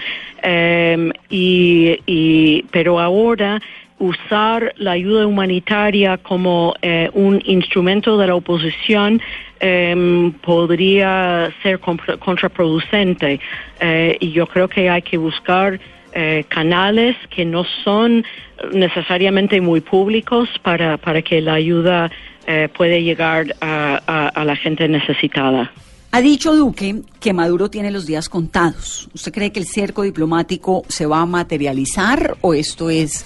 [1.29, 3.61] y, pero ahora
[3.97, 6.73] usar la ayuda humanitaria como
[7.13, 9.21] un instrumento de la oposición
[9.61, 13.39] Em, podría ser contraproducente
[13.79, 15.79] eh, y yo creo que hay que buscar
[16.13, 18.25] eh, canales que no son
[18.73, 22.11] necesariamente muy públicos para, para que la ayuda
[22.45, 25.71] eh, pueda llegar a, a, la gente necesitada.
[26.11, 29.09] Ha dicho Duque que Maduro tiene los días contados.
[29.13, 33.25] ¿Usted cree que el cerco diplomático se va a materializar o esto es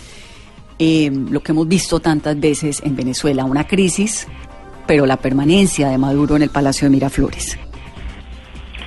[0.80, 4.28] lo que hemos visto tantas veces en Venezuela, una crisis
[4.90, 7.60] pero la permanencia de Maduro en el Palacio de Miraflores.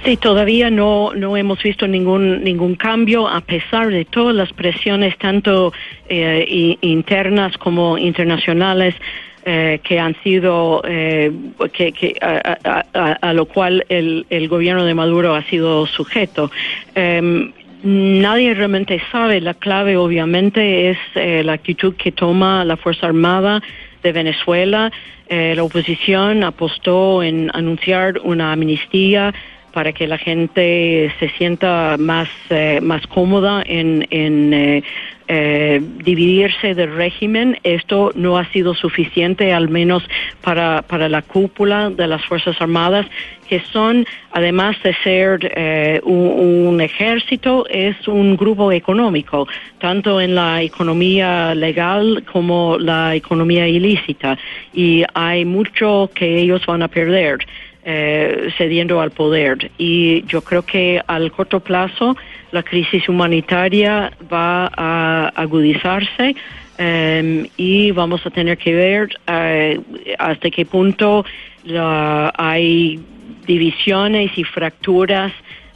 [0.04, 5.16] Sí, todavía no, no hemos visto ningún, ningún cambio a pesar de todas las presiones,
[5.16, 5.72] tanto
[6.08, 8.96] eh, internas como internacionales,
[9.44, 11.30] eh, que han sido, eh,
[11.72, 16.50] que, a, lo cual el, el, gobierno de Maduro ha sido sujeto.
[16.96, 17.52] Em,
[17.82, 20.98] nadie realmente sabe, la clave obviamente es
[21.44, 23.62] la actitud que toma la Fuerza Armada
[24.02, 24.92] de Venezuela.
[25.28, 29.32] Eh, la oposición apostó en anunciar una amnistía
[29.72, 34.84] para que la gente se sienta más, eh, más cómoda en, en,
[35.28, 37.58] eh, dividirse del régimen.
[37.62, 40.02] Esto no ha sido suficiente, al menos
[40.42, 43.06] para, para la cúpula de las Fuerzas Armadas,
[43.48, 49.46] que son, además de ser eh, un, un ejército, es un grupo económico,
[49.78, 54.38] tanto en la economía legal como la economía ilícita.
[54.72, 57.38] Y hay mucho que ellos van a perder.
[57.84, 59.72] Eh, cediendo al poder.
[59.76, 62.16] Y yo creo que al corto plazo
[62.52, 66.34] la crisis humanitaria va a agudizarse
[66.78, 69.80] eh, y vamos a tener que ver eh,
[70.18, 71.24] hasta qué punto
[71.64, 73.00] la- hay
[73.46, 75.32] divisiones y fracturas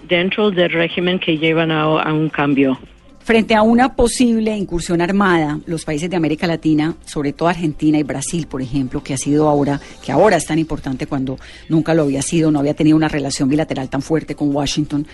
[0.08, 2.78] dentro del régimen que llevan a, a un cambio.
[3.24, 8.04] Frente a una posible incursión armada, los países de América Latina, sobre todo Argentina y
[8.04, 11.36] Brasil, por ejemplo, que ha sido ahora, que ahora es tan importante cuando
[11.68, 15.04] nunca lo había sido, no había tenido una relación bilateral tan fuerte con Washington,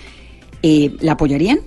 [0.62, 1.60] eh, ¿la apoyarían?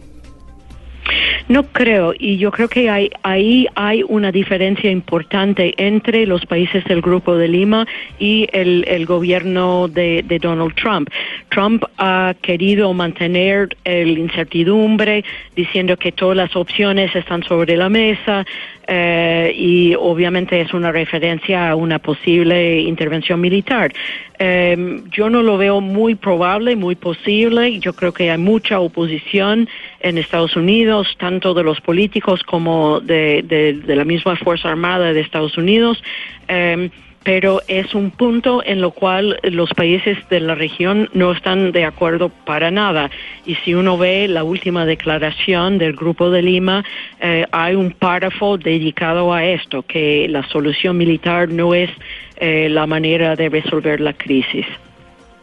[1.47, 6.84] No creo, y yo creo que hay, ahí hay una diferencia importante entre los países
[6.86, 7.86] del Grupo de Lima
[8.18, 11.10] y el, el gobierno de, de Donald Trump.
[11.49, 15.24] Trump ha querido mantener el incertidumbre,
[15.56, 18.45] diciendo que todas las opciones están sobre la mesa,
[18.88, 23.91] eh, y obviamente es una referencia a una posible intervención militar.
[24.38, 27.80] Eh, yo no lo veo muy probable, muy posible.
[27.80, 29.68] Yo creo que hay mucha oposición
[30.06, 35.58] en Estados Unidos, tanto de los políticos como de, la misma Fuerza Armada de Estados
[35.58, 36.01] Unidos.
[36.47, 36.91] Eh,
[37.24, 41.84] pero es un punto en lo cual los países de la región no están de
[41.84, 43.10] acuerdo para nada.
[43.47, 46.86] Y si uno ve la última declaración del Grupo de Lima,
[47.20, 51.89] eh, hay un párrafo dedicado a esto, que la solución militar no es
[52.38, 54.68] eh, la manera de resolver la crisis.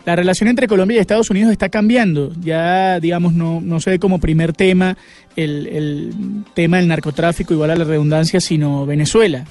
[0.05, 2.33] La relación entre Colombia y Estados Unidos está cambiando.
[2.41, 4.97] Ya, digamos, no, no se ve como primer tema
[5.37, 6.11] el, el
[6.55, 9.45] tema del narcotráfico, igual a la redundancia, sino Venezuela.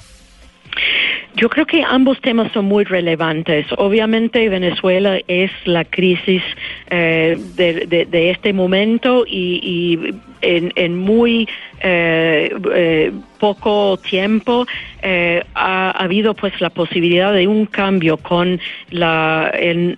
[1.34, 3.66] Yo creo que ambos temas son muy relevantes.
[3.78, 6.42] Obviamente Venezuela es la crisis
[6.90, 11.48] eh, de, este momento y, y en, en muy
[11.82, 14.66] eh, eh, poco tiempo
[15.02, 18.60] eh, ha, ha habido pues la posibilidad de un cambio con
[18.90, 19.96] la, em,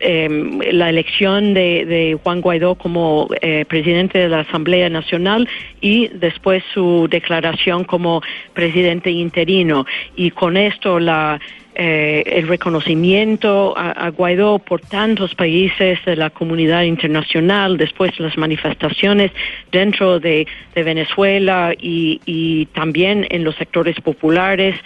[0.73, 5.47] la elección de, de Juan Guaidó como eh, presidente de la Asamblea Nacional
[5.83, 8.23] y después su declaración como
[8.55, 9.85] presidente interino.
[10.17, 11.39] Y con esto la
[11.75, 19.33] eh, el reconocimiento a, Guaidó por tantos países de la comunidad internacional, después las manifestaciones
[19.73, 24.77] dentro de, de Venezuela y, y también en los sectores populares,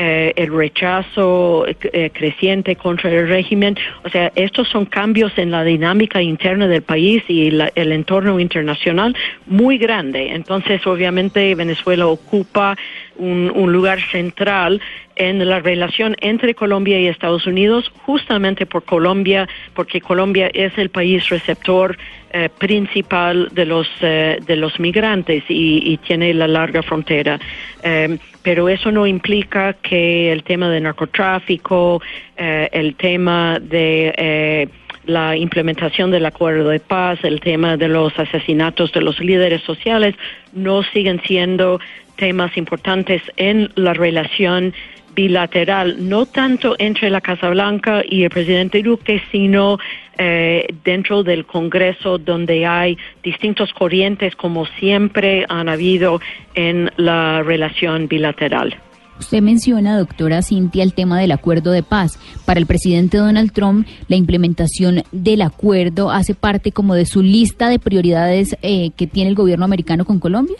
[0.00, 3.76] eh, el rechazo eh, creciente contra el régimen.
[4.04, 8.38] O sea, estos son cambios en la dinámica interna del país y la- el entorno
[8.38, 10.30] internacional muy grande.
[10.30, 12.76] Entonces, obviamente, Venezuela ocupa
[13.18, 14.80] un, un lugar central
[15.16, 20.90] en la relación entre Colombia y Estados Unidos, justamente por Colombia, porque Colombia es el
[20.90, 21.98] país receptor
[22.32, 27.40] eh, principal de los eh, de los migrantes y, y tiene la larga frontera.
[27.82, 32.00] Eh, pero eso no implica que el tema de narcotráfico,
[32.36, 34.68] eh, el tema de eh,
[35.04, 40.14] la implementación del acuerdo de paz, el tema de los asesinatos de los líderes sociales,
[40.52, 41.80] no siguen siendo
[42.18, 44.74] temas importantes en la relación
[45.14, 49.78] bilateral, no tanto entre la Casa Blanca y el presidente Duque, sino
[50.16, 56.20] eh, dentro del Congreso, donde hay distintos corrientes, como siempre han habido
[56.54, 58.76] en la relación bilateral.
[59.18, 62.18] Usted menciona, doctora Cintia, el tema del acuerdo de paz.
[62.44, 67.68] Para el presidente Donald Trump, la implementación del acuerdo hace parte como de su lista
[67.68, 70.56] de prioridades eh, que tiene el gobierno americano con Colombia.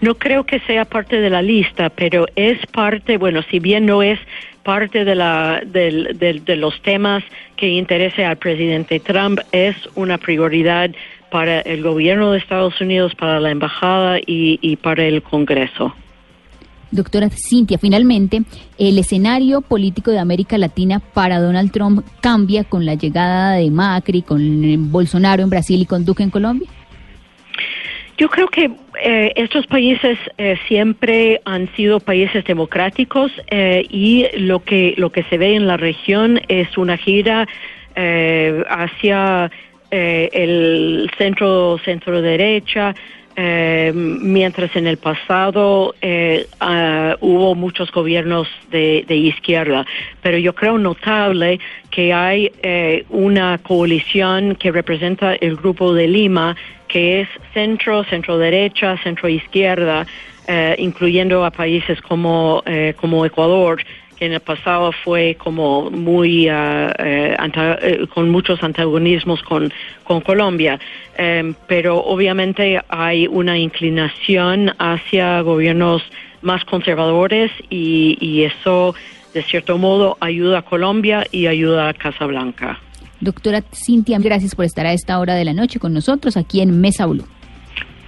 [0.00, 4.02] No creo que sea parte de la lista, pero es parte, bueno, si bien no
[4.02, 4.18] es
[4.62, 7.24] parte de, la, de los temas
[7.56, 10.90] que interese al presidente Trump, es una prioridad
[11.30, 15.94] para el gobierno de Estados Unidos, para la embajada y, y para el Congreso.
[16.90, 18.42] Doctora Cintia, finalmente,
[18.78, 24.22] el escenario político de América Latina para Donald Trump cambia con la llegada de Macri,
[24.22, 26.68] con Bolsonaro en Brasil y con Duque en Colombia.
[28.18, 28.68] Yo creo que
[29.00, 35.22] eh, estos países eh, siempre han sido países democráticos eh, y lo que lo que
[35.24, 37.46] se ve en la región es una gira
[37.94, 39.52] eh, hacia
[39.92, 42.92] eh, el centro centro derecha
[43.40, 49.86] eh, mientras en el pasado eh, ah, hubo muchos gobiernos de, de izquierda.
[50.22, 51.60] Pero yo creo notable
[51.92, 56.56] que hay eh, una coalición que representa el grupo de Lima,
[56.88, 60.04] que es centro, centro derecha, centro izquierda,
[60.48, 63.80] eh, incluyendo a países como, eh, como Ecuador,
[64.18, 69.72] que en el pasado fue como muy eh, anta- eh, con muchos antagonismos con,
[70.04, 70.78] con Colombia.
[71.16, 76.02] Em, pero obviamente hay una inclinación hacia gobiernos
[76.42, 78.94] más conservadores y, y eso
[79.34, 82.78] de cierto modo ayuda a Colombia y ayuda a Casablanca.
[83.20, 86.80] Doctora Cintia, gracias por estar a esta hora de la noche con nosotros aquí en
[86.80, 87.24] Mesa Blue.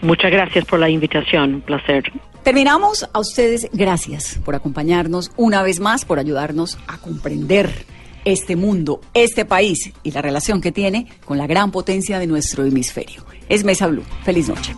[0.03, 2.05] Muchas gracias por la invitación, un placer.
[2.43, 3.09] Terminamos.
[3.13, 7.71] A ustedes, gracias por acompañarnos una vez más, por ayudarnos a comprender
[8.25, 12.65] este mundo, este país y la relación que tiene con la gran potencia de nuestro
[12.65, 13.25] hemisferio.
[13.49, 14.05] Es Mesa Blue.
[14.25, 14.75] Feliz noche.